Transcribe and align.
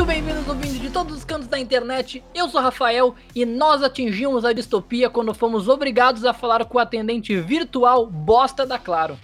muito 0.00 0.08
bem-vindos, 0.14 0.48
ouvintes 0.48 0.80
de 0.80 0.88
todos 0.88 1.14
os 1.14 1.24
cantos 1.26 1.46
da 1.46 1.58
internet. 1.58 2.24
Eu 2.34 2.48
sou 2.48 2.58
Rafael 2.58 3.14
e 3.34 3.44
nós 3.44 3.82
atingimos 3.82 4.46
a 4.46 4.52
distopia 4.54 5.10
quando 5.10 5.34
fomos 5.34 5.68
obrigados 5.68 6.24
a 6.24 6.32
falar 6.32 6.64
com 6.64 6.78
o 6.78 6.80
atendente 6.80 7.36
virtual 7.36 8.06
bosta 8.06 8.64
da 8.64 8.78
Claro. 8.78 9.18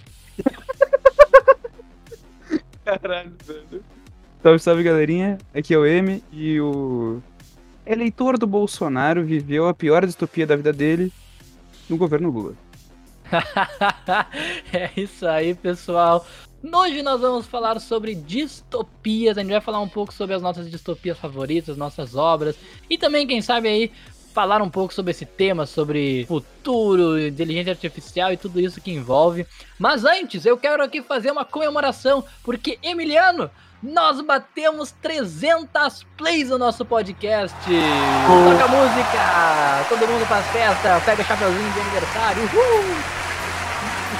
Caralho, 2.85 3.33
velho. 3.43 3.83
Salve, 4.43 4.59
salve, 4.59 4.83
galerinha. 4.83 5.39
Aqui 5.51 5.73
é 5.73 5.79
o 5.79 5.85
M 5.85 6.23
e 6.31 6.61
o 6.61 7.23
eleitor 7.83 8.37
do 8.37 8.45
Bolsonaro 8.45 9.25
viveu 9.25 9.67
a 9.67 9.73
pior 9.73 10.05
distopia 10.05 10.45
da 10.45 10.55
vida 10.55 10.71
dele 10.71 11.11
no 11.89 11.97
governo 11.97 12.29
Lula. 12.29 12.53
é 14.71 14.91
isso 14.95 15.25
aí, 15.27 15.55
pessoal. 15.55 16.23
Hoje 16.63 17.03
nós 17.03 17.21
vamos 17.21 17.45
falar 17.45 17.79
sobre 17.79 18.15
distopias. 18.15 19.37
A 19.37 19.41
gente 19.41 19.51
vai 19.51 19.61
falar 19.61 19.79
um 19.79 19.87
pouco 19.87 20.13
sobre 20.13 20.35
as 20.35 20.41
nossas 20.41 20.69
distopias 20.69 21.17
favoritas, 21.17 21.77
nossas 21.77 22.15
obras 22.15 22.55
e 22.89 22.97
também, 22.97 23.27
quem 23.27 23.41
sabe 23.41 23.67
aí, 23.67 23.91
falar 24.33 24.61
um 24.61 24.69
pouco 24.69 24.93
sobre 24.93 25.11
esse 25.11 25.25
tema, 25.25 25.65
sobre 25.65 26.25
futuro, 26.27 27.19
inteligência 27.19 27.71
artificial 27.71 28.33
e 28.33 28.37
tudo 28.37 28.59
isso 28.59 28.81
que 28.81 28.91
envolve. 28.91 29.45
Mas 29.77 30.03
antes, 30.03 30.45
eu 30.45 30.57
quero 30.57 30.83
aqui 30.83 31.01
fazer 31.01 31.31
uma 31.31 31.45
comemoração, 31.45 32.23
porque 32.43 32.79
Emiliano, 32.81 33.51
nós 33.81 34.19
batemos 34.21 34.91
300 35.01 36.05
plays 36.17 36.49
no 36.49 36.57
nosso 36.57 36.83
podcast. 36.83 37.55
Toca 37.65 38.67
música, 38.67 39.85
todo 39.89 40.07
mundo 40.07 40.25
faz 40.25 40.45
festa, 40.47 41.01
pega 41.05 41.23
chapeuzinho 41.23 41.73
de 41.73 41.79
aniversário. 41.79 42.43
Uhul! 42.43 42.95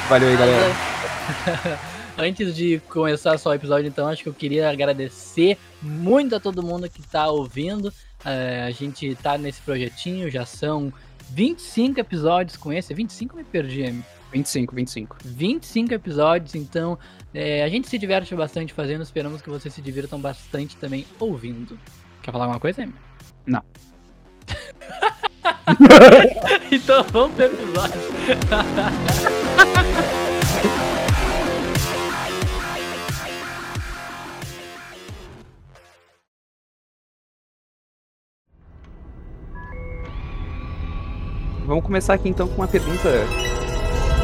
Valeu 0.09 0.29
aí, 0.29 0.37
galera. 0.37 1.87
Antes 2.17 2.55
de 2.55 2.79
começar 2.89 3.37
só 3.37 3.51
o 3.51 3.53
episódio, 3.53 3.87
então, 3.87 4.07
acho 4.07 4.23
que 4.23 4.29
eu 4.29 4.33
queria 4.33 4.71
agradecer 4.71 5.55
muito 5.81 6.35
a 6.35 6.39
todo 6.39 6.63
mundo 6.63 6.89
que 6.89 6.99
está 6.99 7.29
ouvindo. 7.29 7.93
É, 8.25 8.63
a 8.63 8.71
gente 8.71 9.13
tá 9.15 9.37
nesse 9.37 9.61
projetinho, 9.61 10.31
já 10.31 10.43
são 10.43 10.91
25 11.29 11.99
episódios 11.99 12.57
com 12.57 12.73
esse. 12.73 12.91
25 12.91 13.35
eu 13.35 13.37
me 13.37 13.43
perdi, 13.43 13.83
Amy. 13.83 14.03
25, 14.31 14.75
25. 14.75 15.17
25 15.23 15.93
episódios, 15.93 16.55
então 16.55 16.97
é, 17.33 17.63
a 17.63 17.69
gente 17.69 17.87
se 17.87 17.97
diverte 17.99 18.35
bastante 18.35 18.73
fazendo, 18.73 19.03
esperamos 19.03 19.41
que 19.41 19.49
vocês 19.49 19.73
se 19.73 19.81
divirtam 19.81 20.19
bastante 20.19 20.75
também 20.75 21.05
ouvindo. 21.19 21.79
Quer 22.23 22.31
falar 22.31 22.45
alguma 22.45 22.59
coisa, 22.59 22.81
Amy? 22.81 22.95
Não. 23.45 23.61
então 26.71 27.03
vamos 27.03 27.35
pro 27.35 27.45
episódio. 27.45 28.01
Vamos 41.67 41.83
começar 41.85 42.13
aqui 42.15 42.29
então 42.29 42.47
com 42.47 42.61
uma 42.61 42.67
pergunta. 42.67 43.09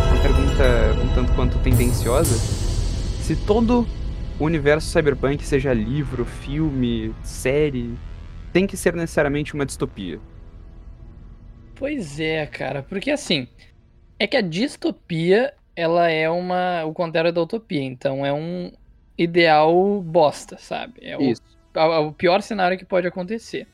Uma 0.08 0.18
pergunta 0.18 0.64
um 1.04 1.10
tanto 1.10 1.34
quanto 1.34 1.60
tendenciosa. 1.60 2.48
Se 3.20 3.36
todo 3.36 3.92
o 4.40 4.46
universo 4.46 4.88
cyberpunk, 4.90 5.46
seja 5.46 5.74
livro, 5.74 6.26
filme, 6.26 7.18
série, 7.24 8.02
tem 8.54 8.68
que 8.68 8.78
ser 8.78 8.96
necessariamente 8.96 9.54
uma 9.54 9.66
distopia? 9.66 10.24
Pois 11.76 12.20
é, 12.20 12.48
cara, 12.48 12.84
porque 12.84 13.12
assim, 13.12 13.50
é 14.20 14.28
que 14.28 14.38
a 14.38 14.42
distopia, 14.42 15.56
ela 15.76 16.10
é 16.10 16.30
uma 16.30 16.86
o 16.86 16.94
contrário 16.94 17.34
da 17.34 17.42
utopia, 17.42 17.84
então 17.84 18.26
é 18.26 18.34
um 18.34 18.72
ideal 19.18 20.02
bosta, 20.04 20.58
sabe? 20.60 21.02
É 21.04 21.18
o, 21.18 21.40
a- 21.76 22.02
o 22.02 22.14
pior 22.14 22.42
cenário 22.42 22.78
que 22.78 22.86
pode 22.86 23.08
acontecer. 23.08 23.70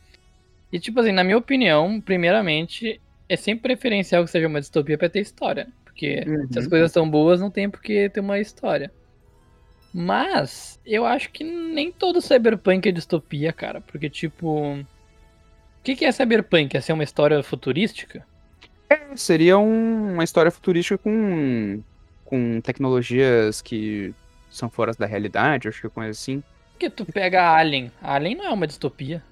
E 0.72 0.80
tipo 0.80 1.00
assim, 1.02 1.14
na 1.14 1.24
minha 1.24 1.38
opinião, 1.40 2.02
primeiramente, 2.02 3.02
é 3.30 3.36
sempre 3.38 3.62
preferencial 3.76 4.26
que 4.26 4.32
seja 4.32 4.48
uma 4.48 4.60
distopia 4.60 4.98
pra 4.98 5.10
ter 5.10 5.22
história, 5.22 5.66
né? 5.66 5.72
porque 5.86 6.24
Uhum. 6.28 6.48
se 6.52 6.60
as 6.60 6.68
coisas 6.68 6.92
são 6.92 7.10
boas, 7.10 7.40
não 7.42 7.52
tem 7.52 7.70
por 7.70 7.82
que 7.82 8.10
ter 8.10 8.20
uma 8.22 8.40
história. 8.40 8.92
Mas 9.94 10.80
eu 10.86 11.06
acho 11.06 11.30
que 11.32 11.44
nem 11.44 11.92
todo 11.92 12.22
cyberpunk 12.22 12.88
é 12.88 12.92
distopia, 12.92 13.52
cara, 13.52 13.82
porque 13.82 14.10
tipo, 14.10 14.74
o 14.76 14.86
que, 15.84 15.96
que 15.96 16.06
é 16.06 16.12
cyberpunk? 16.12 16.76
É 16.78 16.82
ser 16.82 16.94
uma 16.94 17.04
história 17.04 17.42
futurística? 17.42 18.26
É, 18.90 19.16
seria 19.16 19.58
um- 19.58 20.14
uma 20.14 20.24
história 20.24 20.52
futurística 20.52 20.98
com, 20.98 21.82
com 22.24 22.62
tecnologias 22.62 23.62
que 23.62 24.14
são 24.50 24.70
fora 24.70 24.92
da 24.94 25.06
realidade, 25.06 25.68
acho 25.68 25.82
que 25.82 25.88
é 25.88 25.90
coisa 25.90 26.12
assim. 26.12 26.44
Porque 26.74 26.90
tu 26.90 27.06
pega 27.06 27.52
Alien. 27.56 27.92
Alien 28.02 28.36
não 28.36 28.46
é 28.46 28.50
uma 28.52 28.68
distopia. 28.68 29.24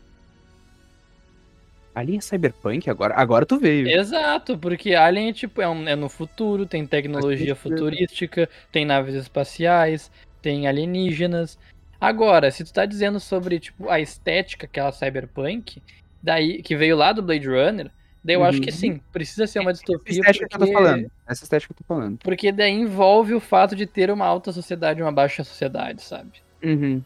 Ali 1.97 2.18
é 2.18 2.22
cyberpunk 2.22 2.88
agora? 2.91 3.16
Agora 3.16 3.44
tu 3.44 3.58
veio. 3.59 3.88
Exato, 3.88 4.56
porque 4.56 4.94
Alien 4.94 5.30
é 5.30 5.34
tipo, 5.34 5.59
é, 5.62 5.68
um- 5.68 5.88
é 5.88 5.96
no 5.96 6.08
futuro, 6.09 6.66
tem 6.66 6.85
tecnologia 6.85 7.56
futurística, 7.56 8.47
tem 8.72 8.85
naves 8.85 9.16
espaciais, 9.16 10.12
tem 10.41 10.68
alienígenas. 10.68 11.58
Agora, 12.00 12.52
se 12.52 12.63
tu 12.63 12.72
tá 12.72 12.85
dizendo 12.85 13.19
sobre, 13.19 13.59
tipo, 13.59 13.90
a 13.90 14.00
estética, 14.00 14.68
aquela 14.68 14.91
cyberpunk, 14.91 15.81
daí, 16.22 16.62
que 16.62 16.75
veio 16.75 16.96
lá 16.96 17.12
do 17.12 17.24
Blade 17.24 17.47
Runner, 17.47 17.90
daí 18.24 18.35
eu 18.35 18.44
acho 18.44 18.62
que 18.62 18.69
Uhum. 18.69 18.75
sim, 18.75 19.02
precisa 19.12 19.47
ser 19.47 19.59
uma 19.62 19.72
Essa 19.72 19.81
distopia. 19.84 20.12
estética 20.19 20.47
que 20.47 20.56
eu 20.56 20.59
tô 20.59 20.66
porque- 20.68 20.74
falando. 20.84 21.12
Essa 21.28 21.44
estética 21.46 21.74
que 21.74 21.81
eu 21.81 21.85
tô 21.88 21.94
falando. 21.96 22.19
Porque 22.19 22.52
daí 22.52 22.74
envolve 22.74 23.34
o 23.34 23.40
fato 23.40 23.75
de 23.75 23.88
ter 23.88 24.12
uma 24.12 24.25
alta 24.28 24.52
sociedade 24.52 25.00
e 25.00 25.03
uma 25.03 25.12
baixa 25.12 25.44
sociedade, 25.44 26.03
sabe? 26.03 26.34
Uhum. 26.64 27.02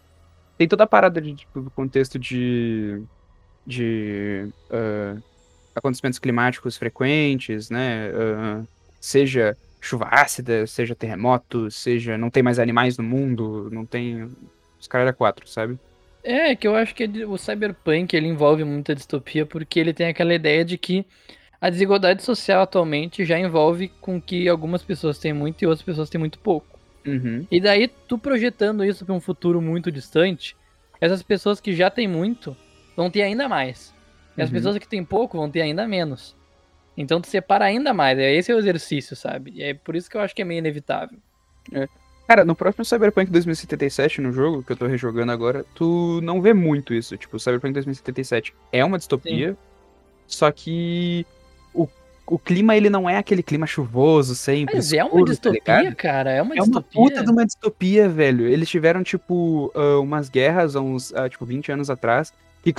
Tem 0.58 0.68
toda 0.68 0.84
a 0.84 0.88
parada 0.88 1.22
de, 1.22 1.34
tipo, 1.34 1.62
do 1.62 1.72
contexto 1.72 2.20
de. 2.20 3.02
De. 3.66 4.48
ah, 4.70 5.18
acontecimentos 5.74 6.20
climáticos 6.20 6.78
frequentes, 6.78 7.70
né? 7.70 8.12
ah, 8.14 8.64
seja 9.00 9.58
chuva 9.80 10.08
ácida, 10.12 10.68
seja 10.68 10.96
terremoto, 10.96 11.72
seja. 11.72 12.18
não 12.18 12.30
tem 12.30 12.44
mais 12.44 12.60
animais 12.60 12.98
no 12.98 13.04
mundo, 13.04 13.70
não 13.72 13.86
tem. 13.86 14.30
Os 14.80 14.88
caras 14.88 15.08
era 15.08 15.14
quatro, 15.14 15.48
sabe? 15.48 15.80
É, 16.24 16.56
que 16.56 16.68
eu 16.68 16.76
acho 16.76 16.94
que 16.94 17.06
o 17.26 17.38
cyberpunk 17.38 18.16
ele 18.16 18.28
envolve 18.28 18.64
muita 18.64 18.94
distopia 18.94 19.46
porque 19.46 19.80
ele 19.80 19.94
tem 19.94 20.08
aquela 20.08 20.34
ideia 20.34 20.64
de 20.64 20.78
que 20.78 21.06
a 21.60 21.70
desigualdade 21.70 22.24
social 22.24 22.62
atualmente 22.62 23.26
já 23.26 23.40
envolve 23.40 23.88
com 24.00 24.22
que 24.22 24.48
algumas 24.48 24.84
pessoas 24.84 25.18
têm 25.18 25.34
muito 25.34 25.62
e 25.62 25.68
outras 25.68 25.84
pessoas 25.84 26.10
têm 26.10 26.20
muito 26.20 26.38
pouco. 26.38 26.80
Uhum. 27.06 27.46
E 27.50 27.60
daí 27.60 27.88
tu 28.08 28.18
projetando 28.18 28.86
isso 28.86 29.04
para 29.04 29.16
um 29.16 29.20
futuro 29.20 29.60
muito 29.60 29.92
distante, 29.92 30.56
essas 31.00 31.24
pessoas 31.24 31.60
que 31.60 31.74
já 31.74 31.90
têm 31.90 32.08
muito 32.08 32.56
vão 33.02 33.10
ter 33.12 33.22
ainda 33.24 33.48
mais. 33.50 33.94
E 34.38 34.42
as 34.42 34.50
Uhum. 34.50 34.56
pessoas 34.56 34.78
que 34.78 34.88
têm 34.88 35.04
pouco 35.04 35.38
vão 35.38 35.50
ter 35.50 35.62
ainda 35.62 35.88
menos. 35.88 36.36
Então 36.96 37.20
tu 37.22 37.28
separa 37.28 37.66
ainda 37.66 37.94
mais. 37.94 38.18
É 38.20 38.34
esse 38.34 38.52
é 38.52 38.56
o 38.56 38.60
exercício, 38.60 39.16
sabe? 39.16 39.52
E 39.56 39.64
é 39.64 39.74
por 39.74 39.96
isso 39.96 40.10
que 40.10 40.16
eu 40.18 40.22
acho 40.22 40.36
que 40.36 40.42
é 40.42 40.46
meio 40.46 40.60
inevitável. 40.60 41.18
Cara, 42.28 42.46
no 42.46 42.56
próximo 42.56 42.86
Cyberpunk 42.86 43.30
2077, 43.30 44.22
no 44.22 44.32
jogo, 44.32 44.64
que 44.64 44.72
eu 44.72 44.78
tô 44.78 44.88
rejogando 44.88 45.32
agora, 45.32 45.66
tu 45.76 46.22
não 46.24 46.42
vê 46.42 46.54
muito 46.54 46.94
isso. 46.94 47.18
Tipo, 47.18 47.36
o 47.38 47.40
Cyberpunk 47.40 47.74
2077 47.74 48.54
é 48.72 48.86
uma 48.86 48.98
distopia, 48.98 49.58
só 50.28 50.50
que 50.52 51.26
o, 51.74 51.88
o 52.26 52.40
clima, 52.40 52.76
ele 52.78 52.90
não 52.90 53.10
é 53.10 53.18
aquele 53.18 53.44
clima 53.44 53.68
chuvoso 53.68 54.34
sempre. 54.34 54.76
Mas 54.76 54.94
é 54.94 55.04
uma 55.04 55.08
escuro, 55.08 55.26
tá 55.26 55.32
distopia, 55.32 55.78
ligado? 55.80 55.96
cara. 55.96 56.32
É 56.32 56.42
uma 56.42 56.54
É 56.56 56.58
uma 56.62 56.66
distopia. 56.66 57.02
puta 57.02 57.24
de 57.24 57.32
uma 57.32 57.46
distopia, 57.46 58.08
velho. 58.08 58.46
Eles 58.48 58.70
tiveram, 58.70 59.04
tipo, 59.04 59.70
ah, 59.76 60.00
umas 60.00 60.30
guerras 60.30 60.76
há 60.78 60.82
uns, 60.82 61.14
ah, 61.14 61.28
tipo, 61.28 61.46
20 61.46 61.70
anos 61.72 61.90
atrás, 61.90 62.34
que 62.62 62.74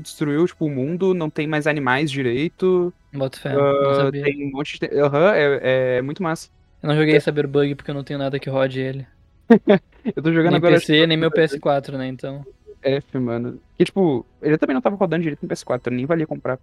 destruiu, 0.00 0.46
tipo, 0.46 0.64
o 0.64 0.70
mundo, 0.70 1.12
não 1.12 1.28
tem 1.28 1.46
mais 1.46 1.66
animais 1.66 2.10
direito, 2.10 2.92
Boto 3.12 3.38
fé, 3.38 3.50
ah, 3.52 3.54
não 3.54 3.94
sabia. 3.94 4.24
tem 4.24 4.46
um 4.46 4.50
monte 4.50 4.78
de... 4.80 4.86
Aham, 4.98 5.32
é, 5.34 5.98
é 5.98 6.02
muito 6.02 6.22
massa. 6.22 6.48
Eu 6.82 6.88
não 6.88 6.96
joguei 6.96 7.20
Cyberbug 7.20 7.74
porque 7.74 7.90
eu 7.90 7.94
não 7.94 8.04
tenho 8.04 8.18
nada 8.18 8.38
que 8.38 8.48
rode 8.48 8.80
ele. 8.80 9.06
Eu 10.16 10.22
tô 10.22 10.32
jogando 10.32 10.52
Nem 10.52 10.56
agora... 10.56 10.74
PC, 10.74 11.06
nem 11.06 11.16
meu 11.16 11.30
PS4, 11.30 11.96
né? 11.96 12.06
Então. 12.06 12.46
F, 12.82 13.18
mano. 13.18 13.60
E, 13.78 13.84
tipo, 13.84 14.24
ele 14.40 14.56
também 14.56 14.74
não 14.74 14.80
tava 14.80 14.96
rodando 14.96 15.22
direito 15.22 15.42
no 15.42 15.48
PS4, 15.48 15.90
nem 15.90 16.06
valia 16.06 16.26
comprar, 16.26 16.56
tá 16.56 16.62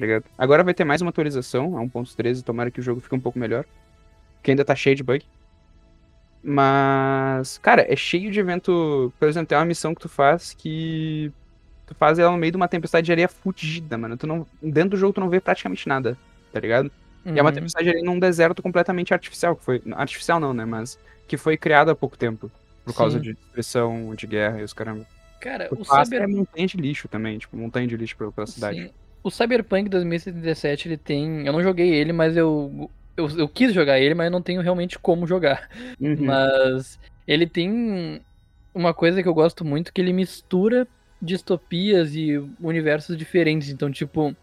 ligado? 0.00 0.24
Agora 0.36 0.64
vai 0.64 0.72
ter 0.72 0.84
mais 0.84 1.02
uma 1.02 1.10
atualização, 1.10 1.76
a 1.76 1.82
1.13, 1.82 2.42
tomara 2.42 2.70
que 2.70 2.80
o 2.80 2.82
jogo 2.82 3.00
fique 3.00 3.14
um 3.14 3.20
pouco 3.20 3.38
melhor. 3.38 3.64
Que 4.42 4.50
ainda 4.50 4.64
tá 4.64 4.74
cheio 4.74 4.96
de 4.96 5.02
bug. 5.02 5.24
Mas, 6.42 7.58
cara, 7.58 7.84
é 7.92 7.96
cheio 7.96 8.30
de 8.30 8.40
evento. 8.40 9.12
Por 9.18 9.28
exemplo, 9.28 9.48
tem 9.48 9.58
uma 9.58 9.64
missão 9.64 9.94
que 9.94 10.00
tu 10.00 10.08
faz 10.08 10.54
que. 10.54 11.32
Tu 11.88 11.94
faz 11.94 12.18
ela 12.18 12.30
no 12.30 12.36
meio 12.38 12.52
de 12.52 12.56
uma 12.56 12.68
tempestade 12.68 13.06
de 13.06 13.12
areia 13.12 13.28
fudida, 13.28 13.96
mano. 13.96 14.16
Tu 14.16 14.26
não, 14.26 14.46
dentro 14.62 14.90
do 14.90 14.96
jogo 14.98 15.14
tu 15.14 15.20
não 15.20 15.30
vê 15.30 15.40
praticamente 15.40 15.88
nada, 15.88 16.16
tá 16.52 16.60
ligado? 16.60 16.90
E 17.24 17.30
é 17.30 17.42
uma 17.42 17.48
Uhum. 17.48 17.54
tempestade 17.54 17.84
de 17.84 17.90
areia 17.90 18.04
num 18.04 18.18
deserto 18.18 18.62
completamente 18.62 19.12
artificial, 19.14 19.56
que 19.56 19.64
foi. 19.64 19.82
Artificial 19.92 20.38
não, 20.38 20.52
né? 20.52 20.64
Mas 20.64 20.98
que 21.26 21.36
foi 21.36 21.56
criado 21.56 21.90
há 21.90 21.94
pouco 21.96 22.16
tempo. 22.16 22.50
Por 22.84 22.94
causa 22.94 23.18
Sim. 23.18 23.22
de 23.24 23.32
destruição, 23.34 24.14
de 24.14 24.26
guerra 24.26 24.60
e 24.60 24.64
os 24.64 24.72
caramba. 24.72 25.04
Cara, 25.40 25.68
O 25.70 25.80
o 25.80 25.84
Cyber... 25.84 26.22
É 26.22 26.26
montanha 26.26 26.66
de 26.66 26.76
lixo 26.76 27.06
também, 27.08 27.38
tipo, 27.38 27.56
montanha 27.56 27.86
de 27.86 27.96
lixo 27.96 28.16
pela, 28.16 28.32
pela 28.32 28.46
cidade. 28.46 28.82
Sim. 28.84 28.90
O 29.22 29.30
Cyberpunk 29.30 29.88
2077, 29.88 30.88
ele 30.88 30.96
tem. 30.96 31.46
Eu 31.46 31.52
não 31.52 31.62
joguei 31.62 31.90
ele, 31.92 32.12
mas 32.12 32.36
eu, 32.36 32.90
eu. 33.16 33.28
Eu 33.36 33.48
quis 33.48 33.72
jogar 33.74 33.98
ele, 34.00 34.14
mas 34.14 34.26
eu 34.26 34.30
não 34.30 34.40
tenho 34.42 34.60
realmente 34.62 34.98
como 34.98 35.26
jogar. 35.26 35.68
Uhum. 36.00 36.16
Mas 36.20 36.98
ele 37.26 37.46
tem 37.46 38.22
uma 38.74 38.94
coisa 38.94 39.22
que 39.22 39.28
eu 39.28 39.34
gosto 39.34 39.64
muito, 39.64 39.92
que 39.92 40.00
ele 40.00 40.12
mistura 40.12 40.86
distopias 41.20 42.14
e 42.14 42.38
universos 42.60 43.16
diferentes. 43.16 43.68
Então, 43.68 43.90
tipo, 43.90 44.34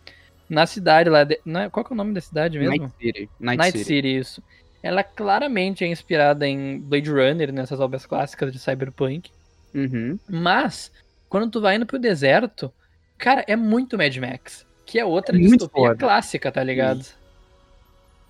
na 0.50 0.66
cidade 0.66 1.10
lá. 1.10 1.24
De... 1.24 1.40
na- 1.46 1.70
Qual 1.70 1.86
que 1.86 1.92
é 1.92 1.96
o 1.96 1.98
nome 1.98 2.14
da 2.14 2.22
cidade 2.22 2.60
mesmo? 2.60 2.78
Night 2.78 2.94
City. 3.00 3.30
Night, 3.40 3.58
Night 3.58 3.78
City. 3.78 3.86
City, 3.86 4.18
isso. 4.18 4.44
Ela 4.84 5.04
claramente 5.04 5.84
é 5.84 5.88
inspirada 5.88 6.48
em 6.48 6.80
Blade 6.80 7.10
Runner, 7.10 7.52
nessas 7.52 7.80
obras 7.80 8.06
clássicas 8.06 8.52
de 8.52 8.60
Cyberpunk. 8.60 9.32
Uhum. 9.74 10.20
Mas, 10.30 10.92
quando 11.28 11.50
tu 11.50 11.60
vai 11.60 11.76
indo 11.76 11.86
pro 11.86 11.98
deserto, 11.98 12.72
cara, 13.18 13.44
é 13.48 13.56
muito 13.56 13.98
Mad 13.98 14.16
Max. 14.18 14.66
Que 14.86 15.00
é 15.00 15.06
outra 15.06 15.36
É 15.36 15.40
distopia 15.40 15.96
clássica, 15.96 16.52
tá 16.52 16.64
ligado? 16.64 17.04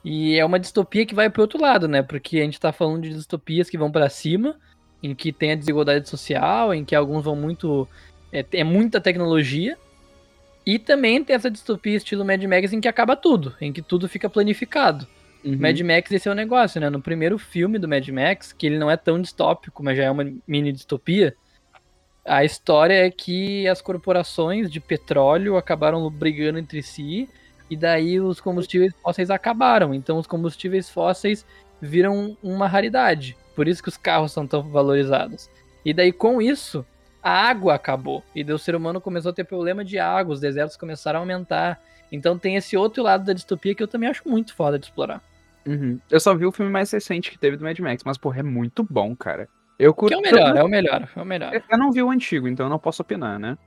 E 0.04 0.38
é 0.38 0.46
uma 0.46 0.60
distopia 0.60 1.06
que 1.06 1.16
vai 1.16 1.30
pro 1.30 1.42
outro 1.42 1.60
lado, 1.60 1.88
né? 1.88 2.02
Porque 2.04 2.40
a 2.40 2.44
gente 2.44 2.60
tá 2.60 2.72
falando 2.72 3.02
de 3.04 3.10
distopias 3.14 3.70
que 3.70 3.78
vão 3.78 3.92
pra 3.92 4.08
cima, 4.08 4.56
em 5.02 5.14
que 5.16 5.34
tem 5.34 5.52
a 5.52 5.56
desigualdade 5.56 6.08
social, 6.08 6.74
em 6.74 6.86
que 6.86 6.96
alguns 6.96 7.26
vão 7.26 7.36
muito. 7.36 7.88
É, 8.36 8.46
é 8.60 8.64
muita 8.64 9.00
tecnologia. 9.00 9.78
E 10.66 10.80
também 10.80 11.24
tem 11.24 11.36
essa 11.36 11.50
distopia 11.50 11.96
estilo 11.96 12.26
Mad 12.26 12.44
Max 12.44 12.74
em 12.74 12.82
que 12.82 12.88
acaba 12.88 13.16
tudo, 13.16 13.56
em 13.62 13.72
que 13.72 13.84
tudo 13.84 14.10
fica 14.10 14.30
planificado. 14.30 15.08
Uhum. 15.44 15.58
Mad 15.60 15.80
Max, 15.82 16.12
esse 16.12 16.28
é 16.28 16.32
o 16.32 16.36
negócio, 16.36 16.82
né? 16.82 16.90
No 16.90 17.00
primeiro 17.00 17.38
filme 17.38 17.78
do 17.78 17.88
Mad 17.88 18.08
Max, 18.10 18.52
que 18.52 18.66
ele 18.66 18.80
não 18.80 18.90
é 18.90 18.98
tão 18.98 19.22
distópico, 19.22 19.84
mas 19.84 19.96
já 19.96 20.06
é 20.06 20.12
uma 20.12 20.26
mini 20.48 20.72
distopia, 20.72 21.36
a 22.26 22.44
história 22.44 23.06
é 23.06 23.12
que 23.12 23.68
as 23.68 23.80
corporações 23.80 24.72
de 24.72 24.80
petróleo 24.80 25.58
acabaram 25.58 26.10
brigando 26.10 26.58
entre 26.58 26.82
si, 26.82 27.30
e 27.70 27.78
daí 27.78 28.20
os 28.20 28.42
combustíveis 28.42 28.94
fósseis 29.04 29.30
acabaram. 29.30 29.94
Então 29.94 30.18
os 30.18 30.26
combustíveis 30.26 30.90
fósseis 30.90 31.46
viram 31.80 32.36
uma 32.42 32.68
raridade. 32.68 33.38
Por 33.56 33.68
isso 33.68 33.84
que 33.84 33.90
os 33.90 33.98
carros 33.98 34.32
são 34.32 34.48
tão 34.48 34.64
valorizados. 34.64 35.50
E 35.84 35.94
daí 35.94 36.12
com 36.12 36.42
isso, 36.42 36.84
a 37.26 37.32
água 37.50 37.74
acabou. 37.74 38.24
E 38.36 38.44
o 38.44 38.60
ser 38.60 38.76
humano 38.76 39.02
começou 39.02 39.32
a 39.32 39.34
ter 39.34 39.44
problema 39.46 39.84
de 39.84 39.98
água, 39.98 40.32
os 40.32 40.40
desertos 40.40 40.78
começaram 40.78 41.18
a 41.18 41.24
aumentar. 41.24 41.82
Então 42.12 42.38
tem 42.38 42.56
esse 42.56 42.78
outro 42.78 43.02
lado 43.02 43.26
da 43.26 43.34
distopia 43.34 43.74
que 43.74 43.82
eu 43.82 43.88
também 43.88 44.08
acho 44.08 44.30
muito 44.30 44.54
foda 44.54 44.78
de 44.78 44.86
explorar. 44.86 45.24
Uhum. 45.66 46.00
Eu 46.12 46.20
só 46.20 46.36
vi 46.36 46.46
o 46.46 46.52
filme 46.52 46.72
mais 46.72 46.92
recente 46.92 47.32
que 47.32 47.40
teve 47.40 47.58
do 47.58 47.64
Mad 47.64 47.80
Max, 47.80 48.04
mas, 48.06 48.16
porra, 48.16 48.42
é 48.42 48.44
muito 48.44 48.84
bom, 48.84 49.16
cara. 49.16 49.50
Eu 49.80 49.92
Que 49.92 50.02
curto. 50.02 50.14
é 50.14 50.18
o 50.18 50.22
melhor, 50.22 50.56
é 50.56 50.64
o 50.64 50.68
melhor, 50.68 51.10
é 51.16 51.22
o 51.22 51.26
melhor. 51.26 51.54
Eu, 51.56 51.64
eu 51.68 51.78
não 51.80 51.92
vi 51.92 52.04
o 52.04 52.12
antigo, 52.12 52.48
então 52.48 52.68
eu 52.68 52.70
não 52.70 52.78
posso 52.78 53.02
opinar, 53.02 53.40
né? 53.40 53.58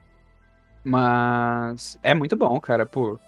Mas 0.85 1.99
é 2.01 2.15
muito 2.15 2.37
bom, 2.37 2.61
cara, 2.61 2.87
pô. 2.87 3.19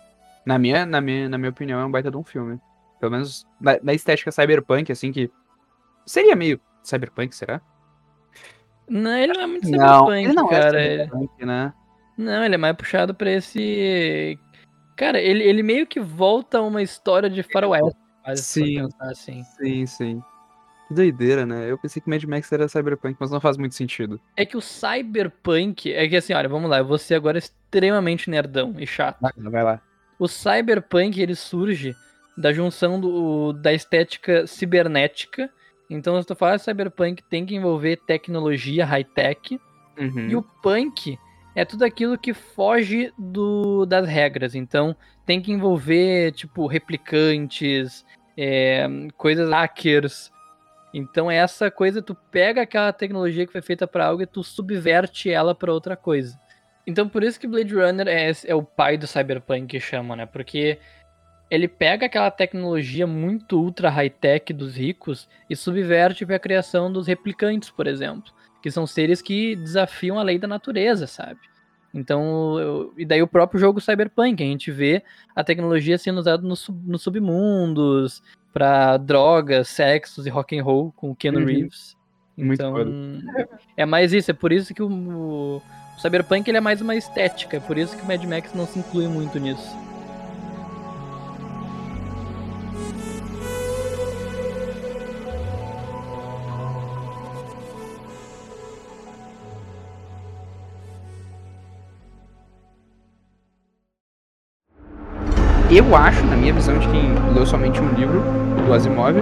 Na 0.47 0.61
minha, 0.61 0.87
na 0.87 1.01
minha, 1.01 1.29
na 1.29 1.37
minha 1.39 1.51
opinião, 1.51 1.81
é 1.81 1.85
um 1.85 1.91
baita 1.91 2.09
de 2.09 2.17
um 2.17 2.23
filme. 2.23 2.61
Pelo 3.01 3.11
menos 3.11 3.45
na, 3.61 3.79
na 3.83 3.93
estética 3.93 4.31
cyberpunk, 4.31 4.93
assim, 4.93 5.11
que. 5.11 5.29
Seria 6.07 6.37
meio 6.37 6.61
cyberpunk, 6.85 7.35
será? 7.35 7.61
Não, 8.91 9.17
ele 9.17 9.33
não 9.33 9.43
é 9.43 9.47
muito 9.47 9.67
cyberpunk, 9.67 10.33
não 10.35 10.49
cara. 10.49 10.83
é 10.83 11.05
cyberpunk, 11.05 11.47
né? 11.47 11.73
Não, 12.19 12.45
ele 12.45 12.57
é 12.57 12.59
mais 12.59 12.77
puxado 12.77 13.15
pra 13.15 13.31
esse. 13.31 14.37
Cara, 14.97 15.21
ele, 15.21 15.45
ele 15.45 15.63
meio 15.63 15.87
que 15.87 16.01
volta 16.01 16.59
a 16.59 16.63
uma 16.63 16.83
história 16.83 17.31
de 17.31 17.43
faroeste, 17.43 17.97
Sim. 18.35 18.89
assim. 19.01 19.43
Sim, 19.45 19.87
sim. 19.87 20.23
Que 20.89 20.95
doideira, 20.95 21.47
né? 21.47 21.71
Eu 21.71 21.79
pensei 21.79 22.03
que 22.03 22.11
Mad 22.11 22.23
Max 22.25 22.51
era 22.51 22.69
cyberpunk, 22.69 23.17
mas 23.19 23.31
não 23.31 23.41
faz 23.41 23.57
muito 23.57 23.77
sentido. 23.77 24.21
É 24.37 24.45
que 24.45 24.57
o 24.57 24.61
cyberpunk. 24.61 25.93
É 25.93 26.09
que 26.09 26.17
assim, 26.17 26.35
olha, 26.35 26.49
vamos 26.49 26.69
lá, 26.69 26.79
eu 26.79 26.85
vou 26.85 26.99
ser 26.99 27.15
agora 27.15 27.39
extremamente 27.39 28.29
nerdão 28.29 28.75
e 28.77 28.87
chato. 28.87 29.21
Vai, 29.21 29.33
vai 29.37 29.63
lá. 29.63 29.81
O 30.19 30.27
cyberpunk 30.27 31.19
ele 31.23 31.37
surge 31.37 31.95
da 32.37 32.53
junção 32.53 33.01
do, 33.01 33.53
da 33.53 33.73
estética 33.73 34.47
cibernética. 34.49 35.49
Então, 35.91 36.21
se 36.23 36.27
tu 36.27 36.37
fala 36.37 36.57
cyberpunk, 36.57 37.23
tem 37.25 37.45
que 37.45 37.55
envolver 37.55 37.97
tecnologia 37.97 38.87
high-tech. 38.87 39.61
Uhum. 39.99 40.29
E 40.29 40.37
o 40.37 40.43
punk 40.43 41.19
é 41.55 41.65
tudo 41.65 41.85
aquilo 41.85 42.17
que 42.17 42.33
foge 42.33 43.13
do, 43.19 43.85
das 43.85 44.07
regras. 44.07 44.55
Então, 44.55 44.97
tem 45.27 45.41
que 45.41 45.51
envolver, 45.51 46.33
tipo, 46.33 46.67
replicantes, 46.69 48.05
é, 48.37 48.87
coisas 49.17 49.51
hackers. 49.51 50.31
Então, 50.95 51.31
é 51.31 51.37
essa 51.37 51.71
coisa, 51.71 52.01
tu 52.01 52.15
pega 52.15 52.63
aquela 52.63 52.93
tecnologia 52.93 53.45
que 53.45 53.53
foi 53.53 53.63
feita 53.63 53.87
para 53.87 54.07
algo 54.07 54.23
e 54.23 54.27
tu 54.27 54.43
subverte 54.43 55.31
ela 55.31 55.55
para 55.55 55.73
outra 55.73 55.97
coisa. 55.97 56.39
Então, 56.87 57.09
por 57.09 57.23
isso 57.23 57.39
que 57.39 57.47
Blade 57.47 57.75
Runner 57.75 58.09
é, 58.09 58.33
é 58.47 58.55
o 58.55 58.63
pai 58.63 58.97
do 58.97 59.07
cyberpunk 59.07 59.67
que 59.67 59.81
chamam, 59.81 60.17
né? 60.17 60.27
Porque 60.27 60.79
ele 61.51 61.67
pega 61.67 62.07
aquela 62.07 62.31
tecnologia 62.31 63.07
muito 63.07 63.59
ultra 63.61 63.91
high-tech 63.91 64.53
dos 64.53 64.77
ricos 64.77 65.29
e 65.49 65.57
subverte 65.57 66.25
para 66.25 66.37
a 66.37 66.41
criação 66.41 66.93
dos 66.93 67.07
replicantes, 67.07 67.71
por 67.71 67.87
exemplo 67.87 68.33
que 68.63 68.71
são 68.71 68.87
seres 68.87 69.23
que 69.23 69.57
desafiam 69.57 70.19
a 70.19 70.23
lei 70.23 70.39
da 70.39 70.47
natureza, 70.47 71.07
sabe? 71.07 71.41
Então, 71.95 72.59
eu- 72.61 72.93
e 72.99 73.07
daí 73.07 73.23
o 73.23 73.27
próprio 73.27 73.59
jogo 73.59 73.81
Cyberpunk, 73.81 74.43
a 74.43 74.47
gente 74.47 74.71
vê 74.71 75.03
a 75.35 75.43
tecnologia 75.43 75.97
sendo 75.97 76.19
usada 76.19 76.47
nos, 76.47 76.59
sub- 76.59 76.79
nos 76.87 77.03
submundos, 77.03 78.23
pra 78.53 78.99
drogas, 78.99 79.67
sexos 79.69 80.27
e 80.27 80.29
rock 80.29 80.59
and 80.59 80.63
roll 80.63 80.93
com 80.93 81.11
o 81.11 81.17
Keanu 81.17 81.39
Uhum. 81.39 81.47
Reeves. 81.47 81.97
Então, 82.37 82.75
é 83.77 83.87
mais 83.87 84.13
isso, 84.13 84.31
é 84.31 84.35
por 84.35 84.53
isso 84.53 84.75
que 84.75 84.83
o, 84.83 84.89
o 84.89 85.63
Cyberpunk 85.99 86.47
ele 86.47 86.59
é 86.59 86.61
mais 86.61 86.83
uma 86.83 86.95
estética, 86.95 87.57
é 87.57 87.61
por 87.61 87.79
isso 87.79 87.97
que 87.97 88.03
o 88.03 88.07
Mad 88.07 88.23
Max 88.25 88.53
não 88.53 88.67
se 88.67 88.79
inclui 88.79 89.09
muito 89.09 89.39
nisso. 89.39 89.75
Eu 105.73 105.95
acho, 105.95 106.27
na 106.27 106.37
minha 106.37 106.53
visão 106.53 106.77
de 106.81 106.89
quem 106.89 107.15
leu 107.33 107.47
somente 107.47 107.81
um 107.81 107.95
livro 107.95 108.21
do 108.67 108.75
Asimov, 108.75 109.15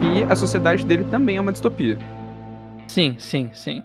que 0.00 0.24
a 0.24 0.34
sociedade 0.34 0.84
dele 0.84 1.04
também 1.04 1.36
é 1.36 1.40
uma 1.40 1.52
distopia. 1.52 1.96
Sim, 2.88 3.14
sim, 3.16 3.50
sim. 3.52 3.80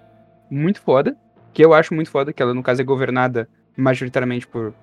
Muito 0.49 0.81
foda. 0.81 1.15
Que 1.53 1.63
eu 1.63 1.71
acho 1.71 1.93
muito 1.93 2.09
foda, 2.09 2.33
que 2.33 2.41
ela, 2.41 2.53
no 2.53 2.63
caso, 2.63 2.81
é 2.81 2.83
governada 2.83 3.47
majoritariamente 3.77 4.47
por 4.47 4.73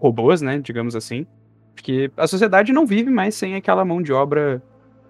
robôs, 0.00 0.42
né? 0.42 0.58
Digamos 0.58 0.96
assim. 0.96 1.24
Porque 1.74 2.10
a 2.16 2.26
sociedade 2.26 2.72
não 2.72 2.84
vive 2.84 3.10
mais 3.10 3.36
sem 3.36 3.54
aquela 3.54 3.84
mão 3.84 4.02
de 4.02 4.12
obra 4.12 4.60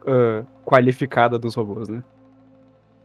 ah, 0.06 0.44
qualificada 0.64 1.38
dos 1.38 1.54
robôs, 1.54 1.88
né? 1.88 2.02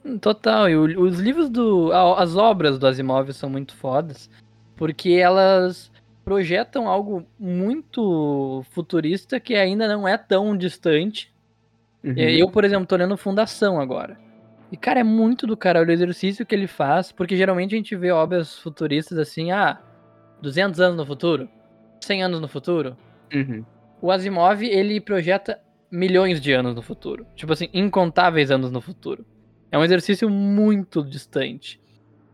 Hum, 0.03 0.17
Total, 0.17 0.69
e 0.69 0.75
os 0.75 1.19
livros 1.19 1.49
do. 1.49 1.91
As 1.93 2.35
obras 2.35 2.77
do 2.77 2.87
Asimov 2.87 3.31
são 3.33 3.49
muito 3.49 3.75
fodas, 3.75 4.29
porque 4.75 5.11
elas 5.11 5.90
projetam 6.23 6.87
algo 6.87 7.25
muito 7.39 8.63
futurista 8.71 9.39
que 9.39 9.55
ainda 9.55 9.87
não 9.87 10.07
é 10.07 10.17
tão 10.17 10.55
distante. 10.55 11.33
Uhum. 12.03 12.13
É, 12.17 12.31
Eu, 12.33 12.49
por 12.49 12.63
exemplo, 12.63 12.85
tô 12.85 12.95
lendo 12.95 13.17
Fundação 13.17 13.79
agora. 13.79 14.17
E, 14.71 14.77
cara, 14.77 15.01
é 15.01 15.03
muito 15.03 15.45
do 15.45 15.57
caralho 15.57 15.89
o 15.89 15.91
exercício 15.91 16.45
que 16.45 16.55
ele 16.55 16.67
faz, 16.67 17.11
porque 17.11 17.35
geralmente 17.35 17.75
a 17.75 17.77
gente 17.77 17.95
vê 17.95 18.11
obras 18.11 18.57
futuristas 18.57 19.17
assim, 19.17 19.51
ah, 19.51 19.81
200 20.41 20.79
anos 20.79 20.97
no 20.97 21.05
futuro, 21.05 21.49
100 21.99 22.23
anos 22.23 22.39
no 22.39 22.47
futuro. 22.47 22.95
Uhum. 23.33 23.65
O 24.01 24.09
Asimov, 24.09 24.63
ele 24.63 25.01
projeta 25.01 25.59
milhões 25.91 26.39
de 26.39 26.53
anos 26.53 26.73
no 26.73 26.81
futuro. 26.81 27.27
Tipo 27.35 27.51
assim, 27.51 27.67
incontáveis 27.73 28.49
anos 28.49 28.71
no 28.71 28.79
futuro. 28.79 29.25
É 29.69 29.77
um 29.77 29.83
exercício 29.83 30.29
muito 30.29 31.03
distante. 31.03 31.81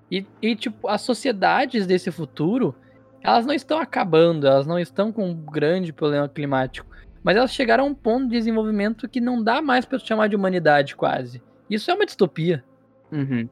E, 0.09 0.25
e, 0.41 0.55
tipo, 0.55 0.87
as 0.87 1.01
sociedades 1.01 1.85
desse 1.85 2.11
futuro, 2.11 2.75
elas 3.23 3.45
não 3.45 3.53
estão 3.53 3.79
acabando, 3.79 4.47
elas 4.47 4.67
não 4.67 4.79
estão 4.79 5.11
com 5.11 5.29
um 5.29 5.33
grande 5.33 5.91
problema 5.91 6.27
climático. 6.27 6.87
Mas 7.23 7.35
elas 7.35 7.53
chegaram 7.53 7.83
a 7.83 7.87
um 7.87 7.93
ponto 7.93 8.25
de 8.25 8.37
desenvolvimento 8.37 9.07
que 9.09 9.19
não 9.19 9.43
dá 9.43 9.61
mais 9.61 9.85
pra 9.85 9.99
tu 9.99 10.07
chamar 10.07 10.27
de 10.27 10.35
humanidade, 10.35 10.95
quase. 10.95 11.41
Isso 11.69 11.91
é 11.91 11.93
uma 11.93 12.05
distopia. 12.05 12.63
Uhum. 13.11 13.49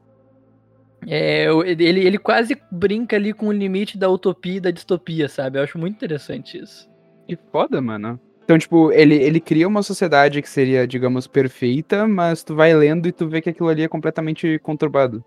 É, 1.06 1.46
ele, 1.66 2.00
ele 2.00 2.18
quase 2.18 2.60
brinca 2.70 3.16
ali 3.16 3.32
com 3.32 3.48
o 3.48 3.52
limite 3.52 3.98
da 3.98 4.08
utopia 4.08 4.56
e 4.56 4.60
da 4.60 4.70
distopia, 4.70 5.28
sabe? 5.28 5.58
Eu 5.58 5.62
acho 5.62 5.78
muito 5.78 5.94
interessante 5.94 6.58
isso. 6.58 6.88
Que 7.28 7.36
foda, 7.52 7.80
mano. 7.82 8.18
Então, 8.44 8.56
tipo, 8.58 8.92
ele, 8.92 9.16
ele 9.16 9.40
cria 9.40 9.66
uma 9.66 9.82
sociedade 9.82 10.40
que 10.40 10.48
seria, 10.48 10.86
digamos, 10.86 11.26
perfeita, 11.26 12.06
mas 12.06 12.44
tu 12.44 12.54
vai 12.54 12.72
lendo 12.74 13.08
e 13.08 13.12
tu 13.12 13.28
vê 13.28 13.40
que 13.40 13.50
aquilo 13.50 13.68
ali 13.68 13.82
é 13.82 13.88
completamente 13.88 14.58
conturbado. 14.60 15.24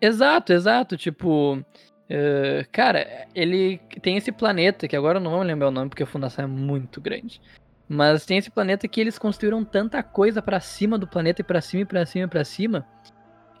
Exato, 0.00 0.52
exato. 0.52 0.96
Tipo, 0.96 1.64
eh, 2.08 2.66
cara, 2.72 3.26
ele 3.34 3.78
tem 4.00 4.16
esse 4.16 4.32
planeta, 4.32 4.88
que 4.88 4.96
agora 4.96 5.18
eu 5.18 5.22
não 5.22 5.32
vou 5.32 5.42
lembrar 5.42 5.68
o 5.68 5.70
nome 5.70 5.90
porque 5.90 6.02
a 6.02 6.06
fundação 6.06 6.44
é 6.44 6.48
muito 6.48 7.00
grande. 7.00 7.40
Mas 7.88 8.26
tem 8.26 8.38
esse 8.38 8.50
planeta 8.50 8.86
que 8.88 9.00
eles 9.00 9.18
construíram 9.18 9.64
tanta 9.64 10.02
coisa 10.02 10.42
pra 10.42 10.60
cima 10.60 10.98
do 10.98 11.06
planeta 11.06 11.40
e 11.40 11.44
pra 11.44 11.60
cima 11.60 11.82
e 11.82 11.86
pra 11.86 12.06
cima 12.06 12.24
e 12.24 12.28
pra 12.28 12.44
cima. 12.44 12.86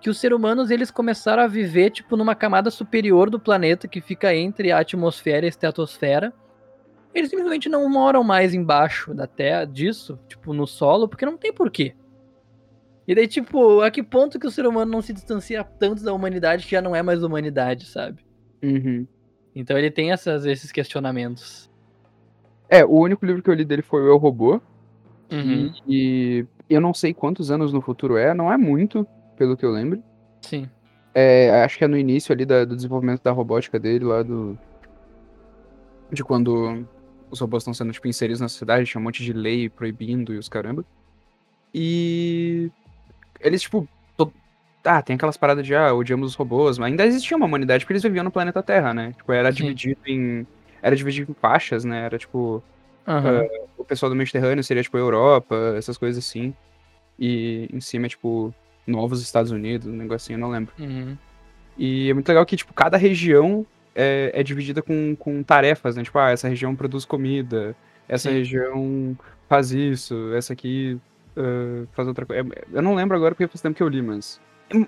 que 0.00 0.08
os 0.10 0.18
seres 0.18 0.36
humanos 0.36 0.70
eles 0.70 0.90
começaram 0.92 1.42
a 1.42 1.48
viver 1.48 1.90
tipo 1.90 2.16
numa 2.16 2.34
camada 2.34 2.70
superior 2.70 3.28
do 3.30 3.40
planeta 3.40 3.88
que 3.88 4.00
fica 4.00 4.34
entre 4.34 4.70
a 4.70 4.78
atmosfera 4.78 5.44
e 5.44 5.48
a 5.48 5.50
estratosfera. 5.50 6.32
Eles 7.14 7.30
simplesmente 7.30 7.68
não 7.68 7.88
moram 7.88 8.22
mais 8.22 8.54
embaixo 8.54 9.12
da 9.14 9.26
terra 9.26 9.64
disso, 9.64 10.18
tipo 10.28 10.52
no 10.52 10.66
solo, 10.66 11.08
porque 11.08 11.26
não 11.26 11.36
tem 11.36 11.52
porquê. 11.52 11.96
E 13.08 13.14
daí, 13.14 13.26
tipo, 13.26 13.80
a 13.80 13.90
que 13.90 14.02
ponto 14.02 14.38
que 14.38 14.46
o 14.46 14.50
ser 14.50 14.66
humano 14.66 14.92
não 14.92 15.02
se 15.02 15.14
distancia 15.14 15.64
tanto 15.64 16.04
da 16.04 16.12
humanidade 16.12 16.64
que 16.64 16.72
já 16.72 16.82
não 16.82 16.94
é 16.94 17.02
mais 17.02 17.22
humanidade, 17.22 17.86
sabe? 17.86 18.27
Uhum. 18.62 19.06
Então 19.54 19.76
ele 19.76 19.90
tem 19.90 20.12
essas, 20.12 20.44
esses 20.44 20.70
questionamentos. 20.72 21.70
É, 22.68 22.84
o 22.84 22.98
único 22.98 23.24
livro 23.24 23.42
que 23.42 23.50
eu 23.50 23.54
li 23.54 23.64
dele 23.64 23.82
foi 23.82 24.02
o 24.02 24.06
Eu 24.06 24.16
Robô. 24.16 24.60
Uhum. 25.30 25.72
E, 25.86 26.46
e 26.68 26.74
eu 26.74 26.80
não 26.80 26.94
sei 26.94 27.12
quantos 27.12 27.50
anos 27.50 27.72
no 27.72 27.80
futuro 27.80 28.16
é, 28.16 28.32
não 28.34 28.52
é 28.52 28.56
muito, 28.56 29.06
pelo 29.36 29.56
que 29.56 29.64
eu 29.64 29.70
lembro. 29.70 30.02
Sim. 30.42 30.68
É, 31.14 31.62
acho 31.64 31.76
que 31.78 31.84
é 31.84 31.88
no 31.88 31.96
início 31.98 32.32
ali 32.32 32.44
da- 32.44 32.64
do 32.64 32.76
desenvolvimento 32.76 33.22
da 33.22 33.32
robótica 33.32 33.78
dele, 33.78 34.04
lá 34.04 34.22
do. 34.22 34.56
De 36.12 36.22
quando 36.22 36.86
os 37.30 37.40
robôs 37.40 37.62
estão 37.62 37.74
sendo, 37.74 37.92
tipo, 37.92 38.06
inseridos 38.08 38.40
na 38.40 38.48
sociedade, 38.48 38.86
tinha 38.88 39.00
um 39.00 39.04
monte 39.04 39.22
de 39.24 39.32
lei 39.32 39.68
proibindo 39.68 40.32
e 40.32 40.38
os 40.38 40.48
caramba. 40.48 40.84
E. 41.74 42.70
Eles, 43.40 43.62
tipo. 43.62 43.88
Ah, 44.88 45.02
tem 45.02 45.16
aquelas 45.16 45.36
paradas 45.36 45.66
de, 45.66 45.74
ah, 45.74 45.92
odiamos 45.92 46.30
os 46.30 46.34
robôs, 46.34 46.78
mas 46.78 46.90
ainda 46.90 47.04
existia 47.06 47.36
uma 47.36 47.46
humanidade 47.46 47.84
porque 47.84 47.92
eles 47.92 48.02
viviam 48.02 48.24
no 48.24 48.30
planeta 48.30 48.62
Terra, 48.62 48.94
né? 48.94 49.12
Tipo, 49.16 49.32
era 49.32 49.52
Sim. 49.52 49.64
dividido 49.64 50.00
em. 50.06 50.46
Era 50.80 50.94
dividido 50.96 51.30
em 51.30 51.34
faixas, 51.34 51.84
né? 51.84 52.04
Era 52.04 52.18
tipo. 52.18 52.62
Aham. 53.06 53.46
O 53.76 53.84
pessoal 53.84 54.10
do 54.10 54.16
Mediterrâneo 54.16 54.62
seria, 54.62 54.82
tipo, 54.82 54.96
Europa, 54.98 55.74
essas 55.76 55.96
coisas 55.96 56.24
assim. 56.24 56.54
E 57.18 57.68
em 57.72 57.80
cima, 57.80 58.06
é, 58.06 58.08
tipo, 58.08 58.54
novos 58.86 59.22
Estados 59.22 59.50
Unidos, 59.50 59.86
um 59.86 59.96
negocinho, 59.96 60.36
eu 60.36 60.40
não 60.40 60.50
lembro. 60.50 60.72
Uhum. 60.78 61.16
E 61.76 62.10
é 62.10 62.14
muito 62.14 62.28
legal 62.28 62.44
que, 62.44 62.56
tipo, 62.56 62.72
cada 62.74 62.96
região 62.96 63.64
é, 63.94 64.30
é 64.34 64.42
dividida 64.42 64.82
com, 64.82 65.16
com 65.16 65.42
tarefas, 65.42 65.96
né? 65.96 66.02
Tipo, 66.02 66.18
ah, 66.18 66.30
essa 66.30 66.48
região 66.48 66.74
produz 66.74 67.04
comida, 67.04 67.74
essa 68.08 68.30
Sim. 68.30 68.36
região 68.36 69.18
faz 69.48 69.70
isso, 69.70 70.32
essa 70.34 70.52
aqui 70.52 71.00
ah, 71.38 71.86
faz 71.92 72.08
outra 72.08 72.26
coisa. 72.26 72.44
Eu 72.72 72.82
não 72.82 72.94
lembro 72.94 73.16
agora 73.16 73.34
porque 73.34 73.46
faz 73.46 73.62
tempo 73.62 73.76
que 73.76 73.82
eu 73.82 73.88
li, 73.88 74.02
mas. 74.02 74.40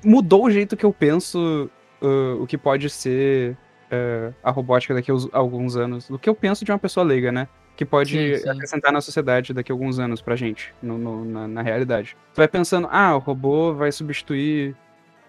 Mudou 0.05 0.45
o 0.47 0.51
jeito 0.51 0.77
que 0.77 0.85
eu 0.85 0.93
penso 0.93 1.71
ah, 2.03 2.37
o 2.41 2.47
que 2.47 2.59
pode 2.59 2.91
ser 2.91 3.57
ah, 3.91 4.33
a 4.43 4.51
robótica 4.51 4.95
daqui 4.95 5.11
a 5.11 5.15
uns- 5.15 5.29
a 5.33 5.39
alguns 5.39 5.77
anos. 5.77 6.09
Do 6.09 6.19
que 6.19 6.29
eu 6.29 6.35
penso 6.35 6.65
de 6.65 6.71
uma 6.73 6.79
pessoa 6.79 7.05
leiga, 7.05 7.33
né? 7.33 7.49
Que 7.77 7.85
pode 7.87 8.11
Sim, 8.37 8.43
sim. 8.43 8.49
acrescentar 8.51 8.93
na 8.93 9.01
sociedade 9.01 9.55
daqui 9.55 9.73
a 9.73 9.75
alguns 9.75 9.99
anos 9.99 10.21
pra 10.21 10.37
gente, 10.37 10.75
no, 10.83 10.99
no- 10.99 11.25
na, 11.25 11.49
na 11.49 11.63
realidade. 11.63 12.15
Tu 12.35 12.37
vai 12.37 12.47
pensando, 12.49 12.89
ah, 12.91 13.17
o 13.17 13.19
robô 13.19 13.73
vai 13.73 13.91
substituir 13.91 14.77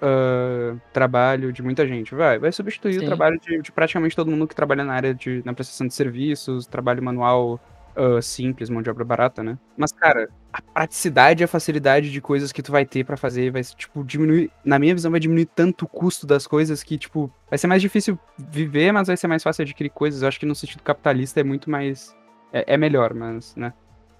ah, 0.01 0.75
trabalho 0.91 1.53
de 1.53 1.61
muita 1.63 1.87
gente. 1.87 2.13
Vai, 2.13 2.37
vai 2.39 2.51
substituir 2.51 2.95
Sim. 2.99 3.03
o 3.03 3.05
trabalho 3.05 3.39
de, 3.39 3.61
de 3.61 3.71
praticamente 3.71 4.15
todo 4.15 4.29
mundo 4.29 4.47
que 4.47 4.55
trabalha 4.55 4.83
na 4.83 4.93
área 4.93 5.13
de 5.13 5.41
na 5.45 5.53
prestação 5.53 5.87
de 5.87 5.93
serviços, 5.93 6.65
trabalho 6.67 7.01
manual 7.01 7.57
ah, 7.95 8.21
simples, 8.21 8.69
mão 8.69 8.81
de 8.81 8.89
obra 8.89 9.03
barata, 9.03 9.43
né? 9.43 9.57
Mas, 9.77 9.91
cara, 9.91 10.29
a 10.53 10.61
praticidade 10.61 11.41
e 11.41 11.45
a 11.45 11.47
facilidade 11.47 12.11
de 12.11 12.21
coisas 12.21 12.51
que 12.51 12.61
tu 12.61 12.71
vai 12.71 12.85
ter 12.85 13.03
pra 13.05 13.15
fazer 13.17 13.51
vai, 13.51 13.63
tipo, 13.63 14.03
diminuir. 14.03 14.51
Na 14.63 14.77
minha 14.79 14.93
visão, 14.93 15.11
vai 15.11 15.19
diminuir 15.19 15.45
tanto 15.55 15.85
o 15.85 15.87
custo 15.87 16.25
das 16.27 16.45
coisas 16.47 16.83
que, 16.83 16.97
tipo, 16.97 17.31
vai 17.49 17.57
ser 17.57 17.67
mais 17.67 17.81
difícil 17.81 18.17
viver, 18.37 18.91
mas 18.91 19.07
vai 19.07 19.17
ser 19.17 19.27
mais 19.27 19.43
fácil 19.43 19.63
adquirir 19.63 19.89
coisas. 19.89 20.21
Eu 20.21 20.27
acho 20.27 20.39
que 20.39 20.45
no 20.45 20.55
sentido 20.55 20.83
capitalista 20.83 21.39
é 21.39 21.43
muito 21.43 21.69
mais. 21.69 22.15
É, 22.53 22.73
é 22.73 22.77
melhor, 22.77 23.13
mas, 23.13 23.55
né? 23.55 23.73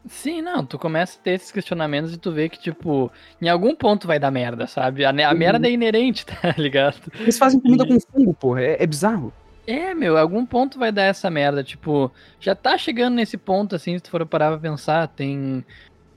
Sim, 0.08 0.42
não, 0.42 0.66
tu 0.66 0.80
começa 0.80 1.20
a 1.20 1.24
ter 1.24 1.32
esses 1.34 1.52
questionamentos 1.52 2.12
e 2.12 2.18
tu 2.18 2.32
vê 2.32 2.50
que, 2.50 2.60
tipo, 2.60 3.12
em 3.40 3.48
algum 3.48 3.76
ponto 3.76 4.08
vai 4.08 4.18
dar 4.18 4.32
merda, 4.32 4.66
sabe? 4.66 5.06
A, 5.06 5.10
a 5.12 5.32
Uhum. 5.32 5.38
merda 5.38 5.68
é 5.68 5.72
inerente, 5.72 6.26
tá 6.26 6.56
ligado? 6.58 7.00
Eles 7.20 7.38
fazem 7.38 7.60
comida 7.60 7.84
E- 7.84 7.88
com 7.88 8.00
fungo, 8.00 8.34
porra. 8.34 8.62
É, 8.64 8.82
é 8.84 8.88
bizarro. 8.88 9.32
É, 9.72 9.94
meu, 9.94 10.18
algum 10.18 10.46
ponto 10.46 10.78
vai 10.78 10.92
dar 10.92 11.04
essa 11.04 11.30
merda. 11.30 11.64
Tipo, 11.64 12.12
já 12.42 12.54
tá 12.54 12.78
chegando 12.78 13.16
nesse 13.16 13.38
ponto, 13.38 13.74
assim, 13.74 13.98
se 13.98 14.04
tu 14.04 14.10
for 14.10 14.26
parar 14.26 14.50
pra 14.50 14.60
pensar, 14.60 15.08
tem. 15.08 15.64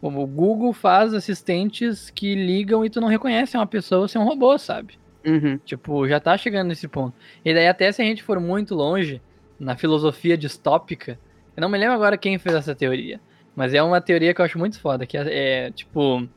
como 0.00 0.22
O 0.22 0.26
Google 0.26 0.72
faz 0.72 1.14
assistentes 1.14 2.10
que 2.10 2.34
ligam 2.34 2.84
e 2.84 2.90
tu 2.90 3.00
não 3.00 3.06
reconhece 3.06 3.56
uma 3.56 3.66
pessoa 3.66 4.08
ser 4.08 4.18
um 4.18 4.24
robô, 4.24 4.58
sabe? 4.58 4.98
Uhum. 5.24 5.56
Tipo, 5.64 6.08
já 6.08 6.18
tá 6.18 6.36
chegando 6.36 6.68
nesse 6.68 6.88
ponto. 6.88 7.14
E 7.44 7.54
daí, 7.54 7.68
até 7.68 7.92
se 7.92 8.02
a 8.02 8.04
gente 8.04 8.24
for 8.24 8.40
muito 8.40 8.74
longe 8.74 9.22
na 9.58 9.76
filosofia 9.76 10.36
distópica, 10.36 11.16
eu 11.56 11.60
não 11.60 11.68
me 11.68 11.78
lembro 11.78 11.94
agora 11.94 12.18
quem 12.18 12.38
fez 12.38 12.56
essa 12.56 12.74
teoria, 12.74 13.20
mas 13.54 13.72
é 13.72 13.80
uma 13.80 14.00
teoria 14.00 14.34
que 14.34 14.40
eu 14.40 14.44
acho 14.44 14.58
muito 14.58 14.80
foda, 14.80 15.06
que 15.06 15.16
é, 15.16 15.66
é, 15.66 15.70
tipo, 15.70 16.28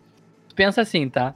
tu 0.47 0.53
pensa 0.53 0.81
assim, 0.81 1.09
tá? 1.09 1.33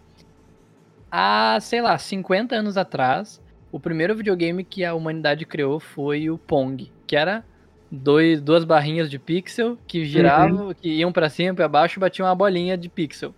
Há, 1.11 1.57
sei 1.59 1.81
lá, 1.81 1.97
50 1.97 2.55
anos 2.55 2.77
atrás, 2.77 3.41
o 3.71 3.79
primeiro 3.79 4.15
videogame 4.15 4.63
que 4.63 4.83
a 4.83 4.93
humanidade 4.93 5.45
criou 5.45 5.79
foi 5.79 6.29
o 6.29 6.37
Pong, 6.37 6.91
que 7.07 7.15
era 7.15 7.43
dois, 7.91 8.41
duas 8.41 8.63
barrinhas 8.63 9.09
de 9.09 9.17
pixel 9.19 9.77
que 9.87 10.05
giravam, 10.05 10.73
que 10.73 10.89
iam 10.89 11.11
pra 11.11 11.29
cima 11.29 11.49
e 11.51 11.53
pra 11.55 11.67
baixo 11.67 11.97
e 11.97 12.01
batiam 12.01 12.27
uma 12.27 12.35
bolinha 12.35 12.77
de 12.77 12.89
pixel. 12.89 13.33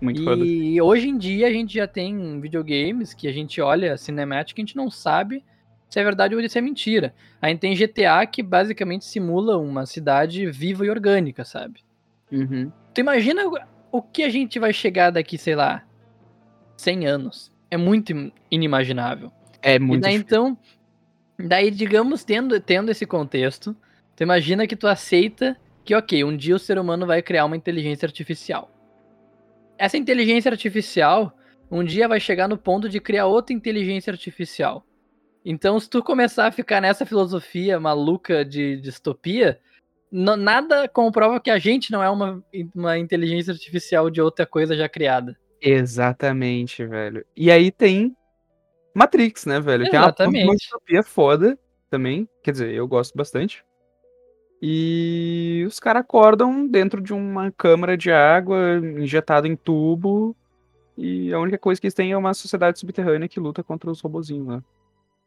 Muito 0.00 0.22
foda. 0.24 0.44
E 0.44 0.80
hoje 0.82 1.08
em 1.08 1.16
dia 1.16 1.46
a 1.46 1.52
gente 1.52 1.74
já 1.74 1.86
tem 1.86 2.40
videogames 2.40 3.14
que 3.14 3.26
a 3.28 3.32
gente 3.32 3.60
olha 3.60 3.96
cinemática 3.96 4.60
e 4.60 4.62
a 4.62 4.66
gente 4.66 4.76
não 4.76 4.90
sabe 4.90 5.42
se 5.88 5.98
é 6.00 6.04
verdade 6.04 6.34
ou 6.34 6.48
se 6.48 6.58
é 6.58 6.60
mentira. 6.60 7.14
A 7.40 7.48
gente 7.48 7.60
tem 7.60 7.74
GTA 7.76 8.26
que 8.26 8.42
basicamente 8.42 9.04
simula 9.04 9.56
uma 9.56 9.86
cidade 9.86 10.44
viva 10.50 10.84
e 10.84 10.90
orgânica, 10.90 11.44
sabe? 11.44 11.80
Uhum. 12.30 12.70
Tu 12.92 13.00
imagina 13.00 13.42
o 13.92 14.02
que 14.02 14.24
a 14.24 14.28
gente 14.28 14.58
vai 14.58 14.72
chegar 14.72 15.10
daqui, 15.10 15.38
sei 15.38 15.54
lá, 15.54 15.84
100 16.76 17.06
anos. 17.06 17.52
É 17.70 17.76
muito 17.76 18.12
im- 18.12 18.32
inimaginável. 18.50 19.32
É 19.64 19.78
E 19.78 19.78
muito 19.78 20.02
daí 20.02 20.18
difícil. 20.18 20.26
então, 20.26 20.58
daí 21.38 21.70
digamos 21.70 22.24
tendo, 22.24 22.60
tendo 22.60 22.90
esse 22.90 23.06
contexto, 23.06 23.76
tu 24.16 24.22
imagina 24.22 24.66
que 24.66 24.76
tu 24.76 24.86
aceita 24.88 25.56
que 25.84 25.94
ok, 25.94 26.24
um 26.24 26.36
dia 26.36 26.56
o 26.56 26.58
ser 26.58 26.78
humano 26.78 27.06
vai 27.06 27.22
criar 27.22 27.44
uma 27.46 27.56
inteligência 27.56 28.06
artificial. 28.06 28.70
Essa 29.78 29.96
inteligência 29.96 30.50
artificial 30.50 31.36
um 31.70 31.84
dia 31.84 32.08
vai 32.08 32.20
chegar 32.20 32.48
no 32.48 32.58
ponto 32.58 32.88
de 32.88 33.00
criar 33.00 33.26
outra 33.26 33.54
inteligência 33.54 34.12
artificial. 34.12 34.86
Então, 35.44 35.78
se 35.80 35.90
tu 35.90 36.02
começar 36.02 36.46
a 36.46 36.52
ficar 36.52 36.80
nessa 36.80 37.06
filosofia 37.06 37.80
maluca 37.80 38.44
de 38.44 38.76
distopia, 38.80 39.60
nada 40.12 40.88
comprova 40.88 41.40
que 41.40 41.50
a 41.50 41.58
gente 41.58 41.90
não 41.92 42.02
é 42.02 42.10
uma, 42.10 42.42
uma 42.74 42.98
inteligência 42.98 43.52
artificial 43.52 44.10
de 44.10 44.20
outra 44.20 44.46
coisa 44.46 44.76
já 44.76 44.88
criada. 44.88 45.36
Exatamente, 45.60 46.84
velho. 46.86 47.24
E 47.36 47.50
aí 47.50 47.70
tem 47.72 48.16
Matrix, 48.94 49.44
né, 49.44 49.60
velho? 49.60 49.88
Que 49.90 49.96
é 49.96 49.98
uma, 49.98 50.06
Exatamente. 50.06 50.68
uma 50.90 51.02
foda 51.02 51.58
também. 51.90 52.28
Quer 52.42 52.52
dizer, 52.52 52.72
eu 52.72 52.86
gosto 52.86 53.16
bastante. 53.16 53.64
E 54.62 55.64
os 55.66 55.78
caras 55.78 56.00
acordam 56.00 56.66
dentro 56.66 57.00
de 57.02 57.12
uma 57.12 57.50
câmara 57.50 57.96
de 57.96 58.10
água 58.10 58.78
injetada 58.78 59.46
em 59.48 59.56
tubo. 59.56 60.34
E 60.96 61.32
a 61.32 61.40
única 61.40 61.58
coisa 61.58 61.80
que 61.80 61.86
eles 61.86 61.94
têm 61.94 62.12
é 62.12 62.16
uma 62.16 62.32
sociedade 62.32 62.78
subterrânea 62.78 63.28
que 63.28 63.40
luta 63.40 63.62
contra 63.62 63.90
os 63.90 64.00
robozinhos 64.00 64.46
lá. 64.46 64.62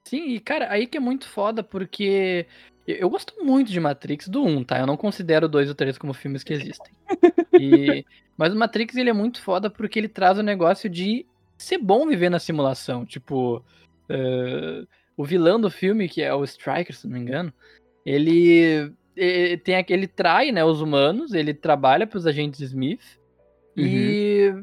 Sim, 0.05 0.29
e 0.29 0.39
cara, 0.39 0.71
aí 0.71 0.87
que 0.87 0.95
é 0.95 1.01
muito 1.01 1.27
foda, 1.27 1.61
porque 1.61 2.47
eu, 2.87 3.09
gosto 3.09 3.33
muito 3.43 3.69
de 3.69 3.79
Matrix 3.79 4.29
do 4.29 4.41
1, 4.41 4.63
tá? 4.63 4.79
Eu 4.79 4.87
não 4.87 4.95
considero 4.95 5.45
o 5.45 5.49
2 5.49 5.67
e 5.67 5.71
o 5.71 5.75
3 5.75 5.97
como 5.97 6.13
filmes 6.13 6.43
que 6.43 6.53
existem. 6.53 6.91
E- 7.59 8.05
mas 8.37 8.53
o 8.53 8.55
Matrix 8.55 8.95
ele 8.95 9.09
é 9.09 9.13
muito 9.13 9.41
foda 9.41 9.67
porque 9.67 9.97
ele 9.97 10.07
traz 10.07 10.37
o 10.37 10.43
negócio 10.43 10.87
de 10.87 11.25
ser 11.57 11.77
bom 11.77 12.07
viver 12.07 12.29
na 12.29 12.39
simulação. 12.39 13.05
Tipo, 13.05 13.63
eh, 14.09 14.85
o 15.15 15.25
vilão 15.25 15.59
do 15.59 15.69
filme, 15.69 16.07
que 16.07 16.21
é 16.21 16.33
o 16.33 16.43
Striker, 16.43 16.95
se 16.95 17.07
não 17.07 17.13
me 17.13 17.19
engano, 17.19 17.53
ele, 18.05 18.93
eh, 19.15 19.57
tem 19.57 19.75
aquele 19.75 20.01
ele 20.01 20.07
trai, 20.07 20.51
né, 20.51 20.63
os 20.63 20.81
humanos, 20.81 21.33
ele 21.33 21.53
trabalha 21.53 22.05
para 22.05 22.17
os 22.17 22.27
agentes 22.27 22.59
Smith. 22.61 23.19
E 23.75 24.53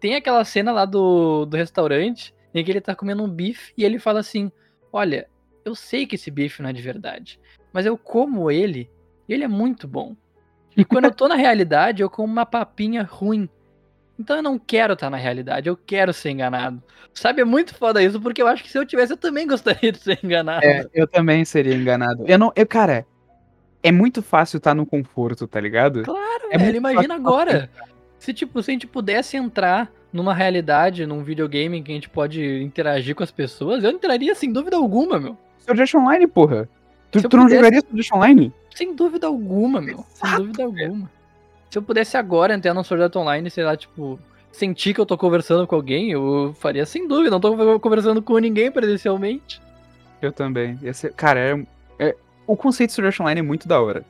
tem 0.00 0.16
aquela 0.16 0.44
cena 0.44 0.72
lá 0.72 0.84
do, 0.84 1.44
do 1.46 1.56
restaurante 1.56 2.34
em 2.52 2.64
que 2.64 2.72
ele 2.72 2.80
tá 2.80 2.94
comendo 2.94 3.22
um 3.22 3.28
bife 3.28 3.72
e 3.76 3.84
ele 3.84 4.00
fala 4.00 4.18
assim: 4.18 4.50
Olha, 4.92 5.28
eu 5.64 5.74
sei 5.74 6.06
que 6.06 6.16
esse 6.16 6.30
bife 6.30 6.60
não 6.60 6.70
é 6.70 6.72
de 6.72 6.82
verdade, 6.82 7.38
mas 7.72 7.86
eu 7.86 7.96
como 7.96 8.50
ele 8.50 8.90
e 9.28 9.32
ele 9.32 9.44
é 9.44 9.48
muito 9.48 9.86
bom. 9.86 10.16
E 10.76 10.84
quando 10.84 11.04
eu 11.04 11.14
tô 11.14 11.28
na 11.28 11.36
realidade, 11.36 12.02
eu 12.02 12.10
como 12.10 12.32
uma 12.32 12.44
papinha 12.44 13.02
ruim. 13.02 13.48
Então 14.18 14.36
eu 14.36 14.42
não 14.42 14.58
quero 14.58 14.92
estar 14.94 15.10
na 15.10 15.16
realidade, 15.16 15.68
eu 15.68 15.76
quero 15.76 16.12
ser 16.12 16.30
enganado. 16.30 16.82
Sabe, 17.12 17.40
é 17.42 17.44
muito 17.44 17.74
foda 17.74 18.02
isso, 18.02 18.20
porque 18.20 18.40
eu 18.42 18.46
acho 18.46 18.62
que 18.62 18.70
se 18.70 18.78
eu 18.78 18.86
tivesse, 18.86 19.12
eu 19.12 19.16
também 19.16 19.46
gostaria 19.48 19.90
de 19.92 19.98
ser 19.98 20.18
enganado. 20.22 20.64
É, 20.64 20.86
eu 20.94 21.06
também 21.06 21.44
seria 21.44 21.74
enganado. 21.74 22.24
Eu 22.26 22.38
não. 22.38 22.52
Eu, 22.54 22.66
cara, 22.66 23.06
é 23.82 23.90
muito 23.92 24.22
fácil 24.22 24.58
estar 24.58 24.74
no 24.74 24.86
conforto, 24.86 25.46
tá 25.46 25.60
ligado? 25.60 26.02
Claro, 26.02 26.48
É 26.50 26.58
velho, 26.58 26.76
imagina 26.76 27.14
agora. 27.14 27.70
Se, 28.18 28.32
tipo, 28.32 28.62
se 28.62 28.70
a 28.70 28.72
gente 28.74 28.86
pudesse 28.86 29.36
entrar 29.36 29.90
numa 30.12 30.32
realidade, 30.32 31.04
num 31.06 31.22
videogame 31.22 31.78
em 31.78 31.82
que 31.82 31.90
a 31.90 31.94
gente 31.94 32.08
pode 32.08 32.62
interagir 32.62 33.14
com 33.14 33.22
as 33.22 33.30
pessoas, 33.32 33.82
eu 33.84 33.90
entraria 33.90 34.34
sem 34.34 34.52
dúvida 34.52 34.76
alguma, 34.76 35.20
meu. 35.20 35.36
Sword 35.58 35.80
Art 35.82 35.94
Online, 35.94 36.26
porra. 36.26 36.68
Tu, 37.10 37.20
tu 37.28 37.36
não 37.36 37.44
pudesse- 37.44 37.56
jogaria 37.56 37.80
Sword 37.80 38.00
Art 38.00 38.12
Online? 38.12 38.52
Sem 38.74 38.94
dúvida 38.94 39.26
alguma, 39.26 39.80
meu. 39.80 40.04
Sem 40.14 40.28
Exato, 40.28 40.42
dúvida 40.42 40.64
alguma. 40.64 41.10
Se 41.74 41.78
eu 41.78 41.82
pudesse 41.82 42.16
agora 42.16 42.54
entrar 42.54 42.72
no 42.72 42.84
Sword 42.84 43.02
Art 43.02 43.16
Online, 43.16 43.50
sei 43.50 43.64
lá, 43.64 43.76
tipo, 43.76 44.16
sentir 44.52 44.94
que 44.94 45.00
eu 45.00 45.04
tô 45.04 45.18
conversando 45.18 45.66
com 45.66 45.74
alguém, 45.74 46.12
eu 46.12 46.54
faria 46.60 46.86
sem 46.86 47.08
dúvida. 47.08 47.32
Não 47.32 47.40
tô 47.40 47.80
conversando 47.80 48.22
com 48.22 48.38
ninguém 48.38 48.70
presencialmente. 48.70 49.60
Eu 50.22 50.30
também. 50.30 50.78
Ser, 50.92 51.12
cara, 51.14 51.40
é, 51.40 51.66
é, 51.98 52.16
o 52.46 52.56
conceito 52.56 52.90
de 52.90 52.94
Sword 52.94 53.08
Art 53.08 53.18
Online 53.18 53.40
é 53.40 53.42
muito 53.42 53.66
da 53.66 53.80
hora. 53.80 54.04